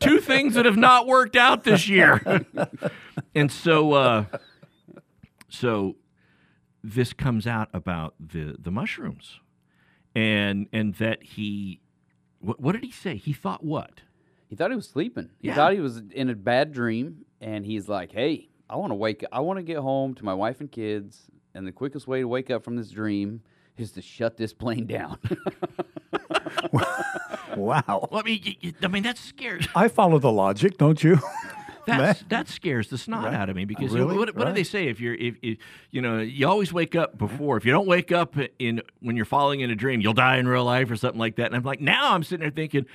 [0.00, 2.44] Two things that have not worked out this year.
[3.34, 4.24] and so, uh,
[5.48, 5.96] so
[6.82, 9.40] this comes out about the the mushrooms,
[10.14, 11.80] and and that he,
[12.40, 13.16] what, what did he say?
[13.16, 14.02] He thought what?
[14.48, 15.30] He thought he was sleeping.
[15.40, 15.54] He Yeah.
[15.54, 19.24] thought he was in a bad dream, and he's like, "Hey, I want to wake.
[19.32, 21.22] I want to get home to my wife and kids,
[21.54, 23.42] and the quickest way to wake up from this dream
[23.76, 25.18] is to shut this plane down."
[27.56, 28.08] wow.
[28.10, 31.18] Well, I mean, y- y- I mean that scares I follow the logic, don't you?
[31.86, 33.34] That's, that scares the snot Right.
[33.34, 34.16] out of me because Really?
[34.16, 35.58] what, what do they say if you're if, if
[35.90, 39.26] you know you always wake up before if you don't wake up in when you're
[39.26, 41.62] falling in a dream you'll die in real life or something like that and I'm
[41.62, 42.86] like now I'm sitting there thinking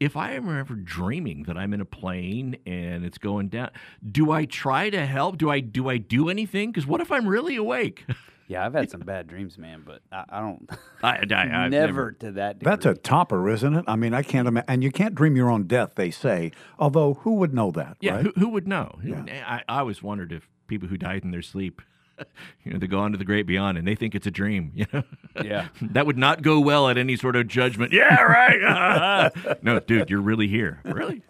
[0.00, 3.70] if I am ever dreaming that I'm in a plane and it's going down
[4.10, 7.26] do I try to help do I do I do anything because what if I'm
[7.28, 8.04] really awake
[8.46, 10.70] yeah, I've had some bad dreams, man, but I, I don't.
[11.02, 12.58] I, I, I've never, to that.
[12.58, 12.70] Degree.
[12.70, 13.84] That's a topper, isn't it?
[13.88, 14.68] I mean, I can't imagine.
[14.68, 16.52] And you can't dream your own death, they say.
[16.78, 17.96] Although, who would know that?
[18.00, 18.24] yeah right?
[18.24, 19.24] who, who would know Yeah.
[19.46, 21.80] I, I always wondered if people who died in their sleep
[22.64, 24.72] you know they go on to the great beyond and they think it's a dream
[24.74, 25.02] you know?
[25.42, 25.68] Yeah.
[25.82, 27.92] that would not go well at any sort of judgment.
[27.92, 29.30] Yeah right.
[29.62, 30.80] No dude you're really here.
[30.84, 31.22] Really?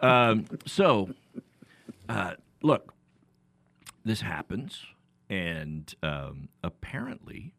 [0.00, 1.10] Um, so
[2.08, 2.94] uh, look
[4.04, 4.84] this happens
[5.28, 7.54] and um, apparently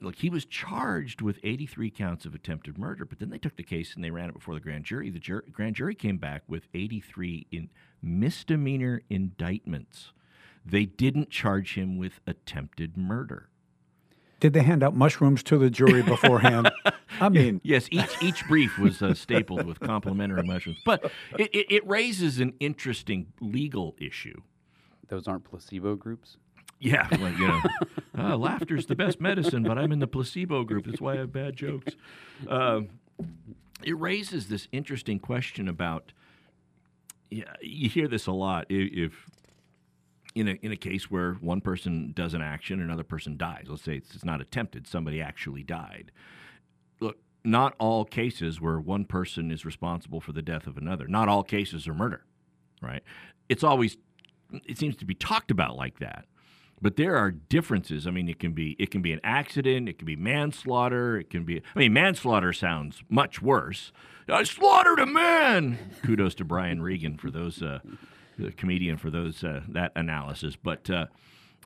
[0.00, 3.62] look he was charged with 83 counts of attempted murder but then they took the
[3.62, 5.10] case and they ran it before the grand jury.
[5.10, 7.70] The jur- grand jury came back with 83 in
[8.02, 10.12] misdemeanor indictments
[10.64, 13.48] they didn't charge him with attempted murder
[14.40, 16.70] Did they hand out mushrooms to the jury beforehand?
[17.20, 21.04] I mean, yes, each each brief was uh, stapled with complimentary mushrooms, but
[21.38, 24.40] it, it, it raises an interesting legal issue.
[25.08, 26.38] Those aren't placebo groups.
[26.80, 27.60] Yeah, well, you know,
[28.18, 30.86] uh, laughter's the best medicine, but I'm in the placebo group.
[30.86, 31.94] That's why I have bad jokes.
[32.48, 32.88] Um,
[33.82, 36.12] it raises this interesting question about.
[37.30, 38.66] Yeah, you hear this a lot.
[38.70, 39.28] i- If
[40.34, 43.66] in a in a case where one person does an action, another person dies.
[43.68, 46.10] Let's say it's, it's not attempted; somebody actually died.
[47.00, 51.06] Look, not all cases where one person is responsible for the death of another.
[51.06, 52.24] Not all cases are murder,
[52.80, 53.02] right?
[53.48, 53.96] It's always
[54.66, 56.26] it seems to be talked about like that.
[56.82, 58.06] But there are differences.
[58.06, 61.30] I mean, it can be it can be an accident, it can be manslaughter, it
[61.30, 61.62] can be.
[61.74, 63.92] I mean, manslaughter sounds much worse.
[64.28, 65.78] I slaughtered a man.
[66.02, 67.80] Kudos to Brian Regan for those, uh,
[68.38, 70.56] the comedian for those uh, that analysis.
[70.56, 71.06] But uh,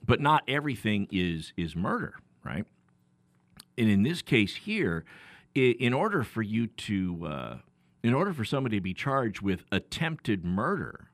[0.04, 2.14] but not everything is is murder,
[2.44, 2.64] right?
[3.78, 5.04] and in this case here,
[5.54, 7.56] in order for you to, uh,
[8.02, 11.10] in order for somebody to be charged with attempted murder,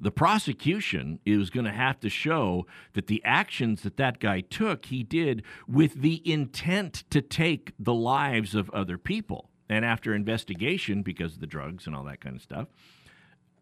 [0.00, 4.86] the prosecution is going to have to show that the actions that that guy took,
[4.86, 9.50] he did with the intent to take the lives of other people.
[9.68, 12.68] And after investigation, because of the drugs and all that kind of stuff,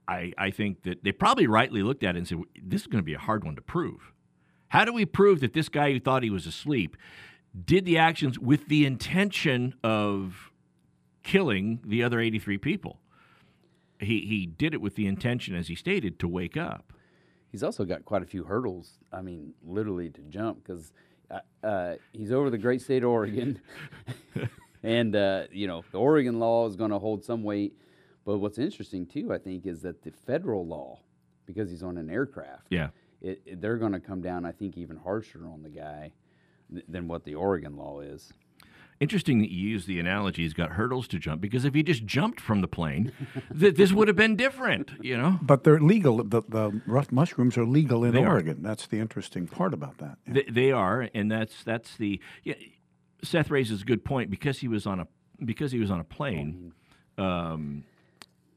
[0.06, 3.02] I, I think that they probably rightly looked at it and said, this is going
[3.02, 4.12] to be a hard one to prove.
[4.68, 6.96] How do we prove that this guy who thought he was asleep
[7.64, 10.50] did the actions with the intention of
[11.22, 12.98] killing the other 83 people?
[14.00, 16.92] He, he did it with the intention, as he stated, to wake up.
[17.52, 18.98] He's also got quite a few hurdles.
[19.12, 20.92] I mean, literally to jump because
[21.30, 23.60] uh, uh, he's over the great state of Oregon,
[24.82, 27.78] and uh, you know the Oregon law is going to hold some weight.
[28.24, 31.00] But what's interesting too, I think, is that the federal law,
[31.46, 32.88] because he's on an aircraft, Yeah.
[33.20, 34.44] it, it- they're going to come down.
[34.46, 36.12] I think even harsher on the guy
[36.72, 38.32] th- than what the Oregon law is.
[39.00, 42.06] Interesting that you use the analogy he's got hurdles to jump because if he just
[42.06, 43.10] jumped from the plane,
[43.58, 45.38] th- this would have been different, you know?
[45.42, 46.22] But they're legal.
[46.22, 48.28] The, the rust mushrooms are legal in They are.
[48.34, 48.62] Oregon.
[48.62, 50.18] That's the interesting part about that.
[50.28, 52.20] They, they are, and that's that's the.
[52.44, 52.54] Yeah,
[53.24, 55.08] Seth raises a good point because he was on a
[55.44, 56.72] because he was on a plane.
[57.18, 57.82] Um,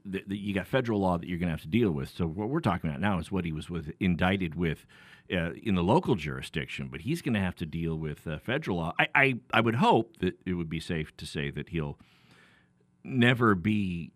[0.10, 2.10] the, the, you got federal law that you're going to have to deal with.
[2.10, 4.86] So what we're talking about now is what he was with indicted with
[5.32, 8.78] uh, in the local jurisdiction, but he's going to have to deal with uh, federal
[8.78, 8.94] law.
[9.00, 12.00] I, I I would hope that it would be safe to say that he'll
[13.04, 14.12] never be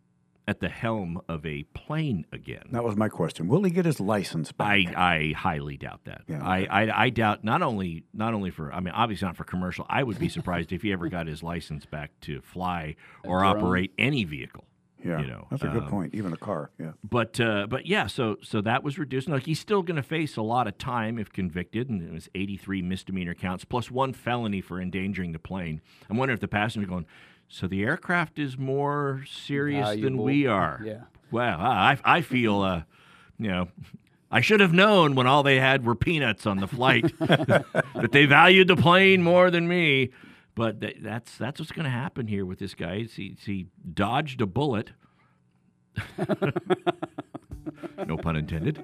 [0.48, 2.64] at the helm of a plane again.
[2.72, 3.48] That was my question.
[3.48, 4.68] Will he get his license back?
[4.68, 6.24] I, I highly doubt that.
[6.28, 9.44] Yeah, I, I I doubt not only not only for I mean obviously not for
[9.44, 9.86] commercial.
[9.90, 13.94] I would be surprised if he ever got his license back to fly or operate
[13.98, 14.66] any vehicle.
[15.04, 16.14] Yeah, you know that's a good um, point.
[16.14, 16.72] Even a car.
[16.80, 16.92] Yeah.
[17.04, 19.28] But uh, but yeah, so so that was reduced.
[19.28, 22.30] Like he's still going to face a lot of time if convicted, and it was
[22.36, 25.82] 83 misdemeanor counts plus one felony for endangering the plane.
[26.10, 27.06] I'm wondering if the passenger going.
[27.48, 30.82] So the aircraft is more serious than we are.
[30.84, 31.02] Yeah.
[31.32, 32.84] Well, I I feel uh,
[33.38, 33.68] you know.
[34.34, 38.26] I should have known when all they had were peanuts on the flight that they
[38.26, 40.12] valued the plane more than me.
[40.56, 43.04] But th- that's that's what's going to happen here with this guy.
[43.04, 44.92] He, he dodged a bullet.
[48.08, 48.84] no pun intended.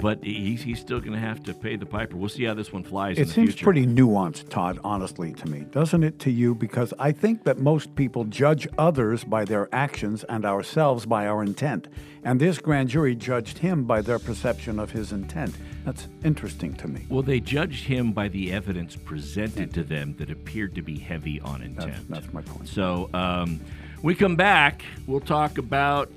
[0.00, 2.16] But he's, he's still going to have to pay the piper.
[2.16, 3.64] We'll see how this one flies in It the seems future.
[3.64, 5.60] pretty nuanced, Todd, honestly, to me.
[5.70, 6.54] Doesn't it to you?
[6.54, 11.42] Because I think that most people judge others by their actions and ourselves by our
[11.42, 11.88] intent.
[12.24, 15.54] And this grand jury judged him by their perception of his intent.
[15.84, 17.06] That's interesting to me.
[17.08, 21.40] Well, they judged him by the evidence presented to them that appeared to be heavy
[21.40, 22.08] on intent.
[22.08, 22.68] That's my point.
[22.68, 23.60] So, um,
[24.02, 26.10] we come back, we'll talk about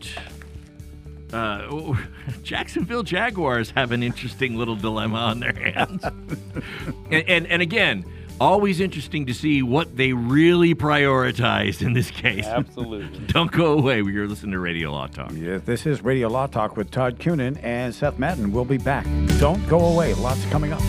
[1.33, 1.93] uh,
[2.43, 6.03] Jacksonville Jaguars have an interesting little dilemma on their hands.
[7.11, 8.05] and, and, and again,
[8.39, 12.45] always interesting to see what they really prioritized in this case.
[12.47, 13.19] Absolutely.
[13.27, 14.01] Don't go away.
[14.01, 15.31] You're listening to Radio Law Talk.
[15.33, 18.51] Yes, this is Radio Law Talk with Todd Cunin and Seth Madden.
[18.51, 19.05] We'll be back.
[19.39, 20.13] Don't go away.
[20.13, 20.81] Lots coming up.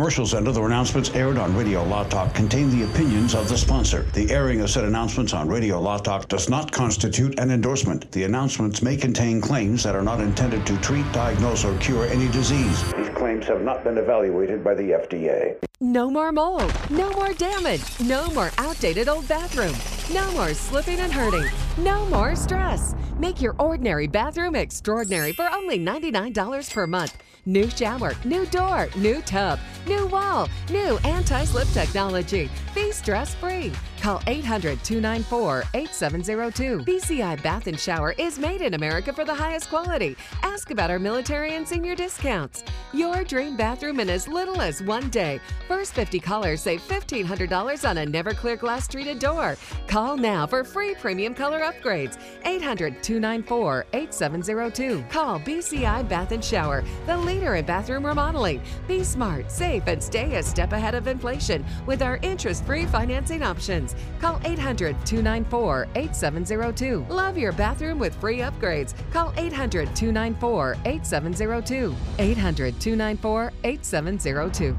[0.00, 4.04] Commercials and other announcements aired on Radio Law Talk contain the opinions of the sponsor.
[4.14, 8.10] The airing of said announcements on Radio Law Talk does not constitute an endorsement.
[8.10, 12.28] The announcements may contain claims that are not intended to treat, diagnose, or cure any
[12.28, 12.82] disease.
[12.94, 15.56] These claims have not been evaluated by the FDA.
[15.82, 16.72] No more mold.
[16.88, 17.82] No more damage.
[18.00, 19.76] No more outdated old bathroom.
[20.14, 21.44] No more slipping and hurting.
[21.76, 22.94] No more stress.
[23.18, 27.18] Make your ordinary bathroom extraordinary for only $99 per month.
[27.46, 32.50] New shower, new door, new tub, new wall, new anti slip technology.
[32.74, 33.72] Be stress free.
[34.00, 36.78] Call 800 294 8702.
[36.90, 40.16] BCI Bath and Shower is made in America for the highest quality.
[40.42, 42.64] Ask about our military and senior discounts.
[42.94, 45.38] Your dream bathroom in as little as one day.
[45.68, 49.56] First 50 callers save $1,500 on a never clear glass treated door.
[49.86, 52.18] Call now for free premium color upgrades.
[52.46, 55.04] 800 294 8702.
[55.10, 58.62] Call BCI Bath and Shower, the leader in bathroom remodeling.
[58.88, 63.42] Be smart, safe, and stay a step ahead of inflation with our interest free financing
[63.42, 63.89] options.
[64.20, 67.06] Call 800 294 8702.
[67.08, 68.94] Love your bathroom with free upgrades.
[69.12, 71.94] Call 800 294 8702.
[72.18, 74.76] 800 294 8702.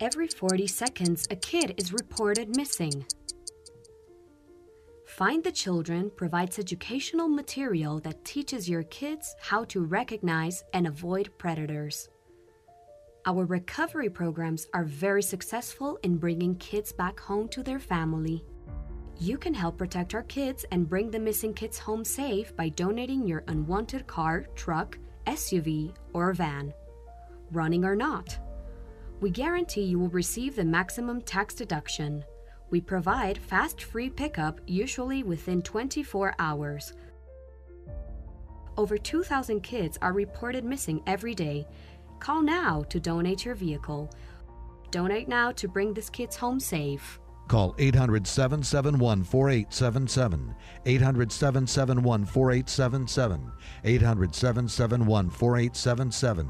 [0.00, 3.04] Every 40 seconds, a kid is reported missing.
[5.06, 11.30] Find the Children provides educational material that teaches your kids how to recognize and avoid
[11.38, 12.08] predators.
[13.24, 18.44] Our recovery programs are very successful in bringing kids back home to their family.
[19.20, 23.24] You can help protect our kids and bring the missing kids home safe by donating
[23.24, 24.98] your unwanted car, truck,
[25.28, 26.74] SUV, or van.
[27.52, 28.36] Running or not.
[29.20, 32.24] We guarantee you will receive the maximum tax deduction.
[32.70, 36.92] We provide fast free pickup, usually within 24 hours.
[38.76, 41.66] Over 2,000 kids are reported missing every day.
[42.22, 44.08] Call now to donate your vehicle.
[44.92, 47.18] Donate now to bring these kids home safe.
[47.48, 50.54] Call 800 771 4877.
[50.86, 53.52] 800 771 4877.
[53.82, 56.48] 800 771 4877.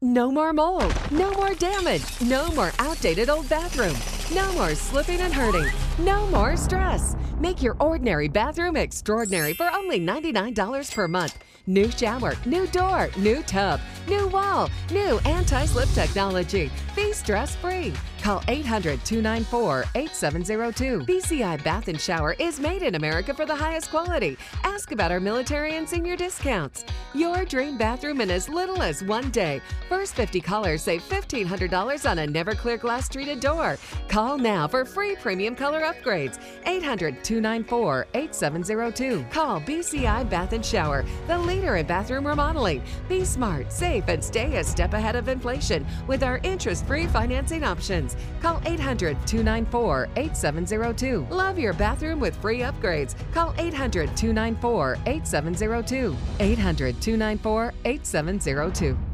[0.00, 0.94] No more mold.
[1.10, 2.04] No more damage.
[2.20, 3.96] No more outdated old bathroom.
[4.36, 5.72] No more slipping and hurting.
[5.98, 7.16] No more stress.
[7.40, 11.38] Make your ordinary bathroom extraordinary for only $99 per month.
[11.66, 16.70] New shower, new door, new tub, new wall, new anti slip technology.
[16.94, 17.94] Be stress free.
[18.24, 21.00] Call 800 294 8702.
[21.00, 24.38] BCI Bath and Shower is made in America for the highest quality.
[24.62, 26.86] Ask about our military and senior discounts.
[27.14, 29.60] Your dream bathroom in as little as one day.
[29.90, 33.76] First 50 callers save $1,500 on a never clear glass treated door.
[34.08, 36.40] Call now for free premium color upgrades.
[36.64, 39.26] 800 294 8702.
[39.30, 42.82] Call BCI Bath and Shower, the leader in bathroom remodeling.
[43.06, 47.64] Be smart, safe, and stay a step ahead of inflation with our interest free financing
[47.64, 48.13] options.
[48.40, 51.26] Call 800 294 8702.
[51.30, 53.14] Love your bathroom with free upgrades.
[53.32, 56.16] Call 800 294 8702.
[56.40, 59.13] 800 294 8702.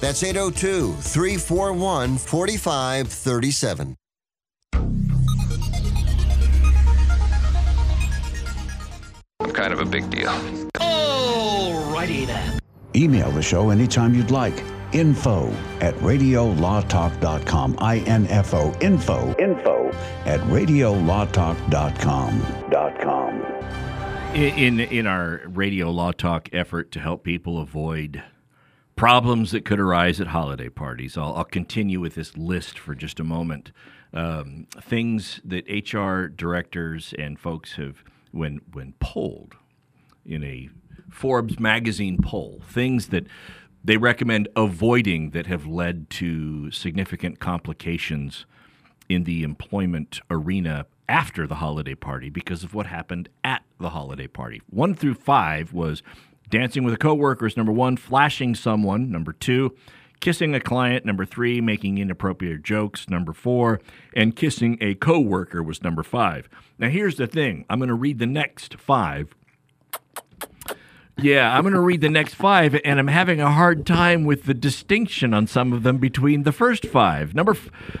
[0.00, 3.96] That's 802 341 4537.
[9.40, 10.30] I'm kind of a big deal.
[10.76, 12.58] Alrighty then.
[12.94, 14.62] Email the show anytime you'd like.
[14.92, 15.48] Info
[15.80, 17.76] at radiolawtalk.com.
[17.78, 18.74] I-N-F-O.
[18.80, 19.34] Info.
[19.38, 19.90] Info
[20.24, 22.46] at radiolawtalk.com.
[22.70, 23.42] Dot com.
[24.34, 28.22] In in our radio law talk effort to help people avoid
[28.98, 33.20] problems that could arise at holiday parties, I'll, I'll continue with this list for just
[33.20, 33.70] a moment.
[34.12, 39.54] Um, things that HR directors and folks have, when when polled
[40.26, 40.68] in a
[41.10, 43.26] Forbes magazine poll, things that
[43.84, 48.46] they recommend avoiding that have led to significant complications
[49.08, 54.26] in the employment arena after the holiday party because of what happened at the holiday
[54.26, 54.60] party.
[54.68, 56.02] One through five was
[56.48, 59.76] dancing with a coworker is number one, flashing someone, number two,
[60.20, 63.80] kissing a client, number three, making inappropriate jokes, number four,
[64.14, 66.48] and kissing a coworker was number five.
[66.78, 67.64] Now here's the thing.
[67.68, 69.34] I'm going to read the next five
[71.20, 74.44] yeah, I'm going to read the next five, and I'm having a hard time with
[74.44, 77.34] the distinction on some of them between the first five.
[77.34, 77.56] Number,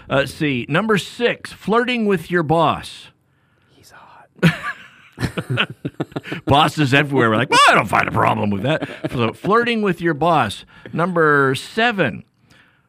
[0.08, 3.08] uh, see, number six, flirting with your boss.
[3.74, 4.28] He's hot.
[6.46, 7.30] Bosses everywhere.
[7.30, 8.88] We're like, well, I don't find a problem with that.
[9.10, 10.64] So, flirting with your boss.
[10.92, 12.24] Number seven,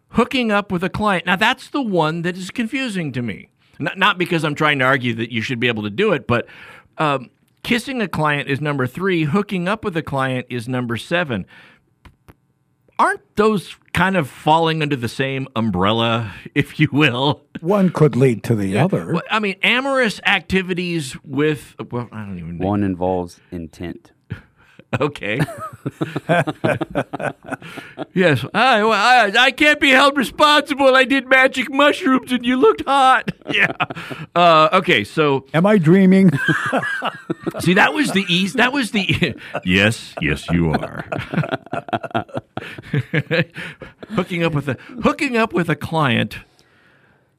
[0.09, 1.25] hooking up with a client.
[1.25, 3.49] Now, that's the one that is confusing to me.
[3.79, 6.27] Not, not because I'm trying to argue that you should be able to do it,
[6.27, 6.47] but.
[6.97, 7.29] Um,
[7.61, 9.25] Kissing a client is number three.
[9.25, 11.45] Hooking up with a client is number seven.
[12.99, 17.41] Aren't those kind of falling under the same umbrella, if you will?
[17.61, 19.13] One could lead to the other.
[19.13, 22.67] Well, I mean, amorous activities with, well, I don't even know.
[22.67, 24.11] One involves intent.
[24.99, 25.37] Okay.
[28.15, 28.43] yes.
[28.55, 30.95] I, I, I can't be held responsible.
[30.95, 33.29] I did magic mushrooms and you looked hot.
[33.51, 33.71] Yeah.
[34.35, 35.03] Uh, okay.
[35.03, 35.45] So.
[35.53, 36.31] Am I dreaming?
[37.59, 38.53] See, that was the ease.
[38.53, 39.35] That was the.
[39.63, 40.15] yes.
[40.21, 41.05] Yes, you are.
[44.09, 46.37] hooking up with a hooking up with a client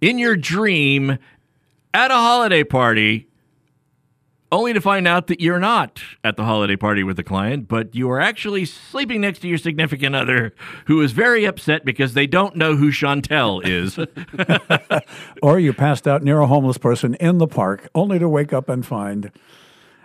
[0.00, 1.18] in your dream
[1.92, 3.30] at a holiday party
[4.52, 7.94] only to find out that you're not at the holiday party with the client, but
[7.94, 10.54] you are actually sleeping next to your significant other
[10.86, 13.98] who is very upset because they don't know who Chantel is.
[15.42, 18.68] or you passed out near a homeless person in the park, only to wake up
[18.68, 19.30] and find.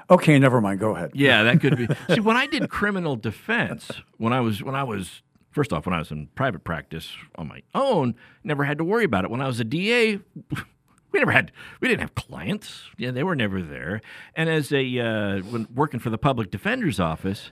[0.09, 0.79] Okay, never mind.
[0.79, 1.11] Go ahead.
[1.15, 1.87] yeah, that could be.
[2.13, 5.23] See, when I did criminal defense, when I was when I was
[5.55, 9.05] first off when I was in private practice on my own, never had to worry
[9.05, 9.31] about it.
[9.31, 10.19] When I was a DA,
[11.11, 12.89] we never had we didn't have clients.
[12.97, 14.01] Yeah, they were never there.
[14.35, 17.51] And as a uh, when working for the public defender's office,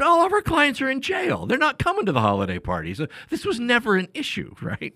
[0.00, 1.44] all of our clients are in jail.
[1.44, 2.98] They're not coming to the holiday parties.
[2.98, 4.94] So this was never an issue, right?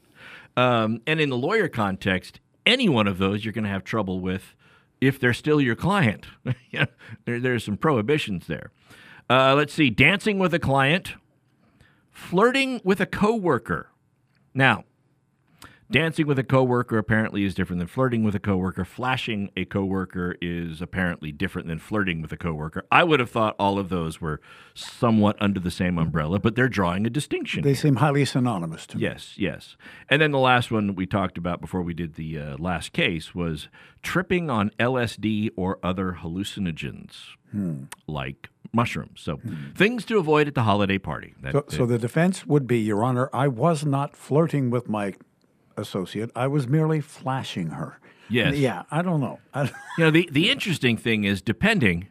[0.57, 4.20] Um, and in the lawyer context, any one of those you're going to have trouble
[4.20, 4.55] with
[5.00, 6.26] if they're still your client.
[7.24, 8.70] there, there's some prohibitions there.
[9.28, 11.14] Uh, let's see, dancing with a client,
[12.15, 13.91] flirting with a coworker.
[14.55, 14.85] Now,
[15.91, 18.87] Dancing with a coworker apparently is different than flirting with a coworker.
[18.87, 22.85] Flashing a coworker is apparently different than flirting with a coworker.
[22.91, 24.41] I would have thought all of those were
[24.73, 27.62] somewhat under the same umbrella, but they're drawing a distinction.
[27.62, 29.03] They seem highly synonymous to me.
[29.03, 29.77] Yes, yes.
[30.09, 33.35] And then the last one we talked about before we did the uh, last case
[33.35, 33.69] was
[34.03, 37.11] tripping on LSD or other hallucinogens
[37.53, 37.85] Hmm.
[38.09, 39.20] like mushrooms.
[39.20, 39.41] So
[39.75, 41.35] things to avoid at the holiday party.
[41.43, 45.14] That- So, so the defense would be, Your Honor, I was not flirting with my
[45.77, 46.31] associate.
[46.37, 47.99] I was merely flashing her.
[48.31, 48.57] Yes.
[48.57, 49.39] Yeah, I don't know.
[49.53, 49.64] I,
[49.99, 52.09] You know, the, the interesting thing is, depending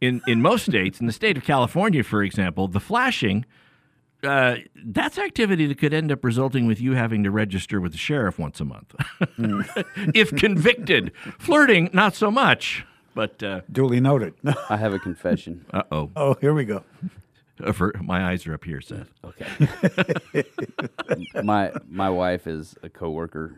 [0.00, 3.44] in, in most states, in the state of California, for example, the flashing,
[4.22, 7.98] uh, that's activity that could end up resulting with you having to register with the
[7.98, 8.94] sheriff once a month.
[10.14, 11.12] if convicted.
[11.38, 12.84] Flirting, not so much.
[13.14, 14.34] But uh, duly noted.
[14.70, 15.64] I have a confession.
[15.72, 16.10] Uh oh.
[16.16, 16.84] Oh, here we go.
[18.02, 19.10] my eyes are up here, Seth.
[19.24, 20.44] Okay.
[21.42, 23.56] my my wife is a coworker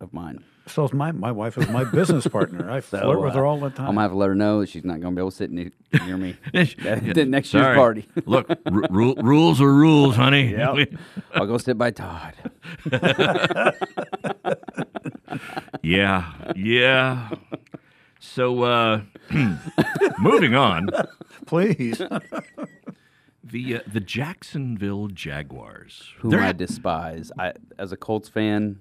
[0.00, 0.42] of mine.
[0.66, 2.70] So is my my wife is my business partner.
[2.70, 3.88] I flirt So, with uh, her all the time.
[3.88, 5.50] I'm gonna have to let her know that she's not gonna be able to sit
[5.50, 5.72] ne-
[6.06, 7.64] near me at the next sorry.
[7.64, 8.08] year's party.
[8.24, 10.52] Look, ru- ru- rules are rules, honey.
[10.52, 10.88] Yep.
[11.34, 12.34] I'll go sit by Todd.
[15.82, 17.28] yeah, yeah.
[18.34, 19.02] So, uh,
[20.18, 20.88] moving on.
[21.46, 22.00] Please.
[23.44, 26.12] The uh, the Jacksonville Jaguars.
[26.18, 27.30] Whom They're I despise.
[27.38, 28.80] I as a Colts fan.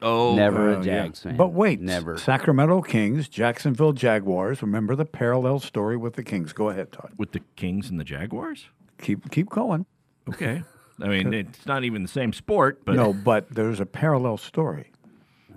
[0.00, 1.02] Oh, never Oh, a yeah.
[1.02, 1.36] Jags fan.
[1.36, 2.16] But wait, never.
[2.16, 4.62] Sacramento Kings, Jacksonville Jaguars.
[4.62, 6.52] Remember the parallel story with the Kings.
[6.52, 7.12] Go ahead, Todd.
[7.18, 8.66] with the Kings and the Jaguars.
[9.00, 9.86] Keep keep going.
[10.28, 10.62] Okay.
[11.00, 14.90] I mean, it's not even the same sport, but no, but there's a parallel story.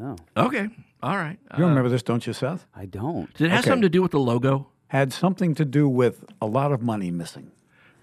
[0.02, 0.70] Oh, okay,
[1.04, 1.38] all right.
[1.58, 2.66] You Uh, remember this, don't you, Seth?
[2.76, 3.34] I don't.
[3.36, 3.70] Did it have Okay.
[3.70, 4.68] something to do with the logo?
[4.88, 7.52] Had something to do with a lot of money missing.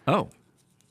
[0.06, 0.30] Oh,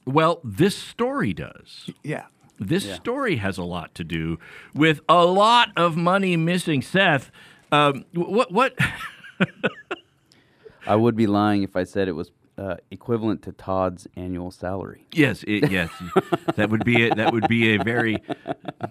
[0.06, 1.90] well, this story does.
[2.04, 2.26] Yeah.
[2.60, 4.40] This story has a lot to do
[4.74, 6.82] with a lot of money missing.
[6.82, 7.30] Seth,
[7.72, 8.76] um, what what?
[10.88, 15.06] I would be lying if I said it was uh, equivalent to Todd's annual salary.
[15.12, 15.90] Yes, it, yes,
[16.56, 18.22] that would be a, that would be a very.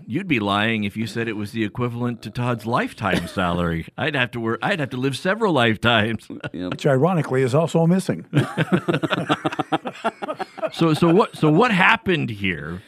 [0.06, 3.86] You'd be lying if you said it was the equivalent to Todd's lifetime salary.
[3.98, 4.60] I'd have to work.
[4.62, 6.28] I'd have to live several lifetimes.
[6.52, 8.26] Which ironically is also missing.
[10.72, 12.82] So so what so what happened here?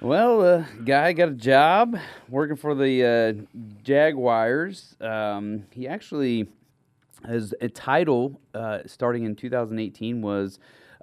[0.00, 1.96] Well, uh, guy got a job
[2.28, 4.96] working for the uh, Jaguars.
[5.00, 6.48] Um, he actually
[7.28, 10.58] his a title uh, starting in 2018 was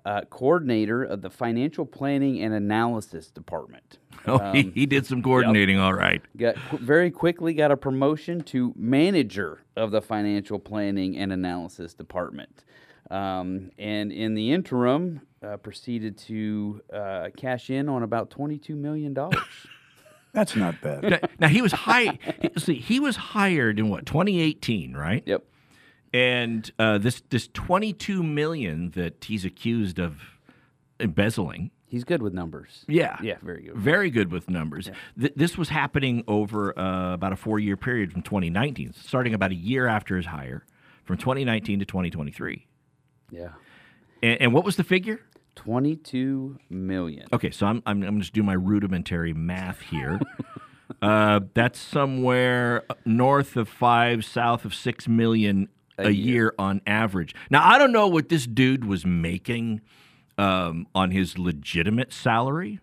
[0.05, 3.97] uh, coordinator of the financial planning and analysis department.
[4.29, 5.79] Oh, he, Um, he did some coordinating.
[5.79, 6.21] All right.
[6.35, 11.93] got qu- very quickly got a promotion to manager of the financial planning and analysis
[11.93, 12.65] department
[13.09, 19.15] um, and in the interim uh, proceeded to uh, cash in on about $22 million
[20.33, 21.03] That's not bad.
[21.03, 22.19] Now, now he was high.
[22.57, 25.23] See, he was hired in what 2018, right?
[25.25, 25.43] Yep.
[26.13, 30.21] And uh, this this 22 million that he's accused of
[30.99, 31.71] embezzling.
[31.85, 33.17] he's good with numbers Yeah.
[33.21, 34.89] yeah very good Very good with numbers.
[35.19, 39.51] Th- this was happening over uh, about a four year period from 2019, starting about
[39.51, 40.65] a year after his hire,
[41.05, 42.67] from 2019 to 2023.
[43.31, 43.49] yeah
[44.23, 45.19] And, and what was the figure?
[45.55, 50.19] 22 million Okay, so I'm I'm, I'm just do my rudimentary math here.
[51.01, 55.67] uh, that's somewhere north of five, south of six million
[55.97, 56.53] a, year.
[56.59, 57.33] on average.
[57.49, 59.81] Now I don't know what this dude was making
[60.37, 62.79] um, on his legitimate salary,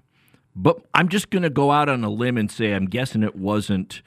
[0.56, 3.36] but I'm just going to go out on a limb and say I'm guessing it
[3.36, 4.02] wasn't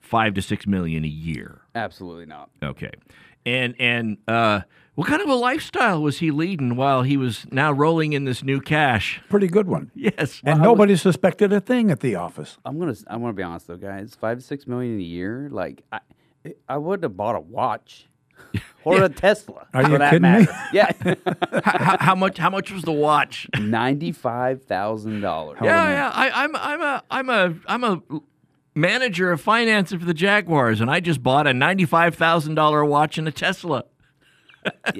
[0.00, 1.62] five to six million a year.
[1.74, 2.90] absolutely not Okay.
[3.46, 4.60] And and uh,
[4.94, 8.42] what kind of a lifestyle was he leading while he was now rolling in this
[8.42, 9.20] new cash?
[9.28, 9.90] Pretty good one.
[9.94, 10.40] Yes.
[10.44, 12.56] And nobody suspected a thing at the office.
[12.64, 15.82] i'm gonna i'm gonna be honest though guys five to six million a year like
[15.92, 16.00] i
[16.68, 18.06] i wouldn't have bought a watch
[18.84, 19.66] or a Tesla.
[19.72, 20.46] Are you that kidding me?
[20.72, 20.92] Yeah,
[21.64, 22.38] how, how much?
[22.38, 23.48] How much was the watch?
[23.58, 25.58] ninety-five thousand dollars.
[25.62, 26.10] Yeah, yeah.
[26.14, 28.02] I, I'm I'm a I'm a I'm a
[28.74, 33.18] manager of finance for the Jaguars, and I just bought a ninety-five thousand dollar watch
[33.18, 33.84] and a Tesla.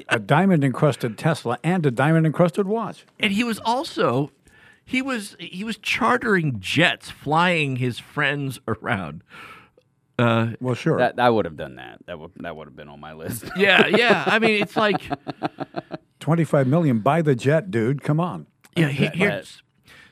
[0.09, 3.03] a diamond encrusted Tesla and a diamond encrusted watch.
[3.19, 4.31] And he was also
[4.85, 9.23] he was he was chartering jets, flying his friends around.
[10.17, 10.97] Uh, well, sure.
[10.97, 11.99] That, I would have done that.
[12.05, 13.45] That would that would have been on my list.
[13.57, 14.23] yeah, yeah.
[14.25, 15.01] I mean, it's like
[16.19, 16.99] 25 million.
[16.99, 18.01] Buy the jet, dude.
[18.01, 18.47] Come on.
[18.75, 19.61] Yeah, he, here's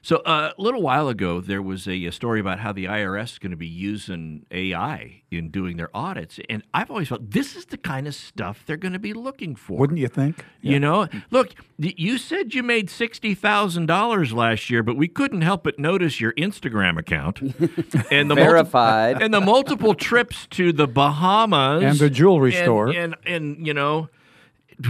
[0.04, 3.32] so uh, a little while ago there was a, a story about how the IRS
[3.34, 7.56] is going to be using AI in doing their audits, and I've always felt this
[7.56, 9.78] is the kind of stuff they're going to be looking for.
[9.80, 10.44] Wouldn't you think?
[10.62, 15.42] You know, look, you said you made sixty thousand dollars last year, but we couldn't
[15.42, 17.42] help but notice your Instagram account
[18.12, 19.22] and the multi- Verified.
[19.22, 22.90] and the multiple trips to the Bahamas And the jewelry and- store.
[22.90, 24.10] and and you know,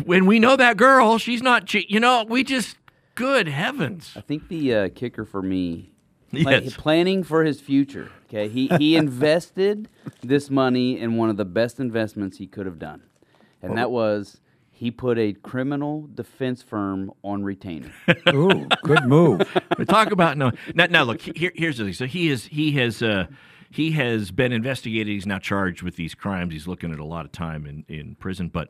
[0.06, 1.66] when we know that girl, she's not.
[1.68, 2.78] che- You know, we just
[3.16, 4.14] good heavens.
[4.16, 5.92] I think the uh, kicker for me,
[6.32, 6.76] pla- Yes.
[6.78, 8.10] planning for his future.
[8.30, 9.90] Okay, he he invested
[10.22, 13.04] this money in one of the best investments he could have done,
[13.62, 14.40] and that was
[14.72, 17.92] he put a criminal defense firm on retainer.
[18.34, 19.42] Ooh, good move.
[19.88, 20.52] Talk about no.
[20.76, 21.22] Now, now look.
[21.22, 21.94] Here, here's the thing.
[21.94, 22.46] So he is.
[22.46, 23.02] He has.
[23.04, 23.28] Uh,
[23.70, 25.08] he has been investigated.
[25.08, 26.54] He's now charged with these crimes.
[26.54, 28.50] He's looking at a lot of time in in prison.
[28.50, 28.70] But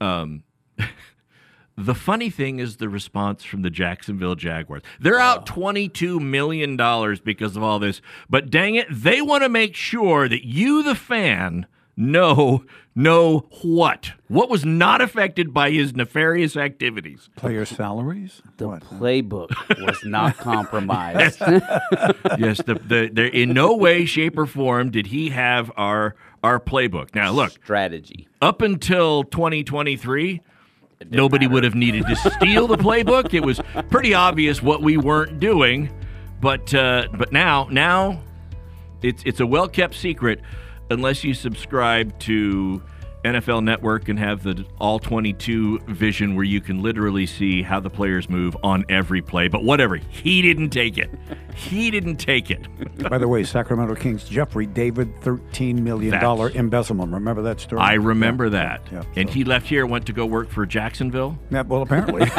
[0.00, 0.42] um,
[1.76, 4.82] the funny thing is the response from the Jacksonville Jaguars.
[5.00, 8.00] They're out twenty two million dollars because of all this.
[8.28, 11.66] But dang it, they want to make sure that you, the fan,
[11.96, 12.64] know
[12.94, 17.30] know what what was not affected by his nefarious activities.
[17.36, 18.42] Player salaries?
[18.58, 19.50] The playbook
[19.84, 21.40] was not compromised.
[22.38, 26.58] yes, the, the, the in no way, shape, or form did he have our our
[26.58, 27.14] playbook.
[27.14, 28.28] Now, look, strategy.
[28.40, 30.40] Up until 2023,
[31.10, 33.34] nobody would have needed to steal the playbook.
[33.34, 35.90] It was pretty obvious what we weren't doing,
[36.40, 38.20] but uh, but now now
[39.02, 40.40] it's it's a well kept secret
[40.90, 42.82] unless you subscribe to
[43.24, 47.90] NFL Network and have the all 22 vision where you can literally see how the
[47.90, 49.48] players move on every play.
[49.48, 51.10] But whatever, he didn't take it.
[51.54, 52.66] He didn't take it.
[53.10, 57.12] By the way, Sacramento Kings Jeffrey David, $13 million embezzlement.
[57.12, 57.80] Remember that story?
[57.80, 58.82] I remember that.
[58.90, 61.38] Yeah, and he left here, went to go work for Jacksonville.
[61.50, 62.22] Yeah, well, apparently.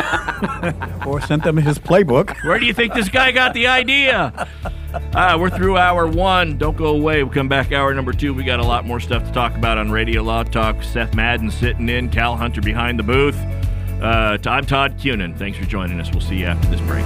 [1.06, 2.36] or sent them his playbook.
[2.44, 4.48] Where do you think this guy got the idea?
[4.94, 6.58] Uh, we're through hour one.
[6.58, 7.24] Don't go away.
[7.24, 8.34] We'll come back hour number two.
[8.34, 10.84] We got a lot more stuff to talk about on Radio Law Talk.
[10.84, 13.38] Seth Madden sitting in, Cal Hunter behind the booth.
[14.02, 15.38] Uh, I'm Todd Cunin.
[15.38, 16.12] Thanks for joining us.
[16.12, 17.06] We'll see you after this break.